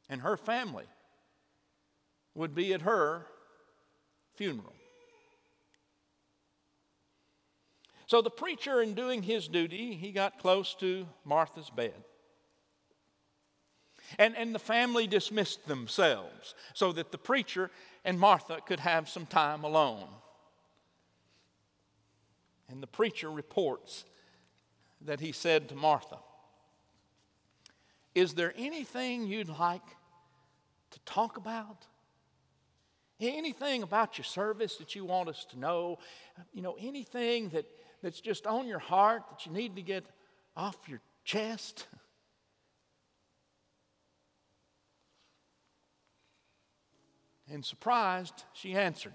And 0.10 0.22
her 0.22 0.38
family 0.38 0.86
would 2.34 2.56
be 2.56 2.74
at 2.74 2.82
her 2.84 3.26
funeral. 4.36 4.77
So 8.08 8.22
the 8.22 8.30
preacher, 8.30 8.82
in 8.82 8.94
doing 8.94 9.22
his 9.22 9.50
duty, 9.50 9.94
he 9.96 10.14
got 10.14 10.40
close 10.40 10.74
to 10.76 11.06
Martha's 11.26 11.70
bed. 11.70 11.94
And, 14.18 14.36
and 14.38 14.56
the 14.56 14.60
family 14.60 15.08
dismissed 15.08 15.68
themselves 15.68 16.56
so 16.74 16.94
that 16.94 17.12
the 17.12 17.18
preacher 17.18 17.70
and 18.06 18.18
Martha 18.18 18.60
could 18.66 18.80
have 18.80 19.10
some 19.10 19.26
time 19.26 19.66
alone. 19.66 20.08
And 22.70 22.82
the 22.82 22.88
preacher 22.88 23.30
reports 23.30 24.06
that 25.02 25.20
he 25.20 25.34
said 25.34 25.68
to 25.70 25.76
Martha, 25.76 26.18
Is 28.16 28.34
there 28.34 28.54
anything 28.58 29.28
you'd 29.28 29.50
like 29.50 29.86
to 30.92 31.00
talk 31.06 31.36
about? 31.36 31.86
Anything 33.20 33.84
about 33.84 34.18
your 34.18 34.26
service 34.26 34.78
that 34.78 34.96
you 34.96 35.04
want 35.04 35.28
us 35.28 35.46
to 35.52 35.60
know? 35.60 36.00
You 36.54 36.62
know, 36.62 36.78
anything 36.80 37.50
that 37.50 37.66
that's 38.02 38.22
just 38.22 38.46
on 38.46 38.68
your 38.68 38.80
heart 38.80 39.24
that 39.30 39.46
you 39.46 39.52
need 39.52 39.76
to 39.76 39.82
get 39.82 40.06
off 40.56 40.78
your 40.88 41.02
chest? 41.24 41.88
And 47.50 47.64
surprised, 47.64 48.44
she 48.54 48.74
answered, 48.74 49.14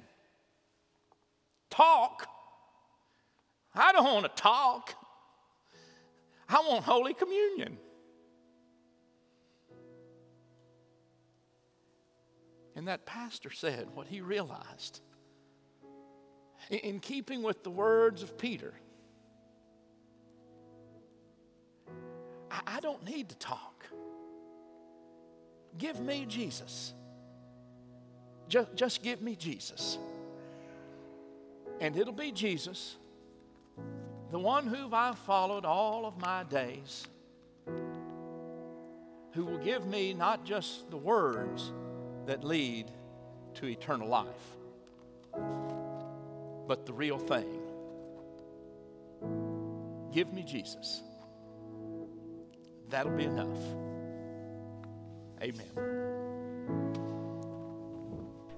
Talk? 1.69 2.27
I 3.75 3.93
don't 3.93 4.05
want 4.05 4.25
to 4.25 4.43
talk. 4.43 4.95
I 6.49 6.61
want 6.67 6.85
Holy 6.85 7.15
Communion. 7.15 7.79
And 12.75 12.89
that 12.89 13.07
pastor 13.07 13.51
said 13.51 13.89
what 13.95 14.07
he 14.07 14.21
realized. 14.21 15.01
In 16.71 17.01
keeping 17.01 17.43
with 17.43 17.63
the 17.65 17.71
words 17.71 18.23
of 18.23 18.39
Peter, 18.39 18.73
I 22.67 22.81
don't 22.81 23.05
need 23.05 23.29
to 23.31 23.37
talk. 23.37 23.87
Give 25.79 26.01
me 26.01 26.27
Jesus. 26.29 26.93
Just, 28.49 28.75
just 28.75 29.03
give 29.03 29.23
me 29.23 29.37
Jesus. 29.37 29.99
And 31.81 31.97
it'll 31.97 32.13
be 32.13 32.31
Jesus, 32.31 32.97
the 34.31 34.39
one 34.39 34.67
whom 34.67 34.93
I've 34.93 35.19
followed 35.19 35.65
all 35.65 36.05
of 36.05 36.21
my 36.21 36.45
days, 36.45 37.07
who 39.33 39.45
will 39.47 39.59
give 39.59 39.87
me 39.87 40.13
not 40.13 40.45
just 40.45 40.91
the 40.91 40.97
words 40.97 41.73
that 42.27 42.45
lead 42.45 42.91
to 43.55 43.67
eternal 43.67 44.09
life, 44.09 44.57
but 46.73 46.87
the 46.87 46.93
real 46.95 47.19
thing. 47.19 47.61
Give 50.11 50.33
me 50.33 50.43
Jesus. 50.43 51.03
That'll 52.89 53.13
be 53.13 53.25
enough. 53.25 53.59
Amen. 55.43 55.71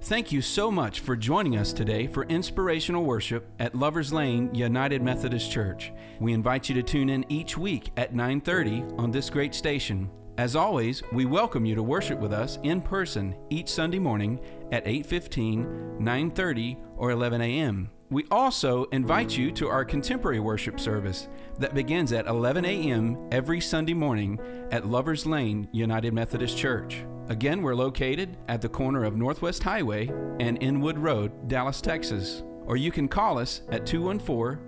Thank 0.02 0.30
you 0.30 0.42
so 0.42 0.70
much 0.70 1.00
for 1.00 1.16
joining 1.16 1.56
us 1.56 1.72
today 1.72 2.06
for 2.06 2.22
inspirational 2.26 3.04
worship 3.04 3.48
at 3.58 3.74
Lovers 3.74 4.12
Lane 4.12 4.54
United 4.54 5.02
Methodist 5.02 5.50
Church. 5.50 5.90
We 6.20 6.32
invite 6.32 6.68
you 6.68 6.76
to 6.76 6.84
tune 6.84 7.10
in 7.10 7.24
each 7.28 7.58
week 7.58 7.90
at 7.96 8.14
9:30 8.14 8.96
on 8.96 9.10
this 9.10 9.28
great 9.28 9.56
station. 9.56 10.08
As 10.38 10.54
always, 10.54 11.02
we 11.12 11.24
welcome 11.24 11.64
you 11.64 11.74
to 11.74 11.82
worship 11.82 12.20
with 12.20 12.32
us 12.32 12.60
in 12.62 12.80
person 12.80 13.34
each 13.50 13.68
Sunday 13.68 13.98
morning 13.98 14.38
at 14.70 14.86
8:15, 14.86 15.98
9:30, 15.98 16.76
or 16.96 17.10
11 17.10 17.40
a.m. 17.40 17.90
We 18.10 18.26
also 18.30 18.84
invite 18.84 19.36
you 19.36 19.50
to 19.52 19.68
our 19.68 19.84
contemporary 19.84 20.38
worship 20.38 20.78
service 20.78 21.28
that 21.58 21.74
begins 21.74 22.12
at 22.12 22.26
11 22.26 22.64
a.m. 22.66 23.28
every 23.32 23.60
Sunday 23.60 23.94
morning 23.94 24.38
at 24.70 24.86
Lovers 24.86 25.24
Lane 25.24 25.68
United 25.72 26.12
Methodist 26.12 26.56
Church. 26.56 27.04
Again, 27.28 27.62
we're 27.62 27.74
located 27.74 28.36
at 28.46 28.60
the 28.60 28.68
corner 28.68 29.04
of 29.04 29.16
Northwest 29.16 29.62
Highway 29.62 30.08
and 30.38 30.62
Inwood 30.62 30.98
Road, 30.98 31.48
Dallas, 31.48 31.80
Texas. 31.80 32.42
Or 32.66 32.76
you 32.76 32.92
can 32.92 33.08
call 33.08 33.38
us 33.38 33.62
at 33.70 33.86
214 33.86 34.62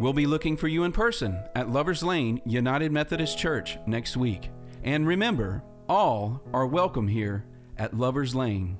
We'll 0.00 0.12
be 0.12 0.26
looking 0.26 0.56
for 0.56 0.68
you 0.68 0.84
in 0.84 0.92
person 0.92 1.42
at 1.56 1.70
Lovers 1.70 2.04
Lane 2.04 2.40
United 2.44 2.92
Methodist 2.92 3.36
Church 3.36 3.78
next 3.86 4.16
week. 4.16 4.50
And 4.84 5.06
remember, 5.06 5.64
all 5.88 6.40
are 6.52 6.66
welcome 6.66 7.08
here 7.08 7.44
at 7.76 7.94
Lovers 7.94 8.34
Lane. 8.34 8.78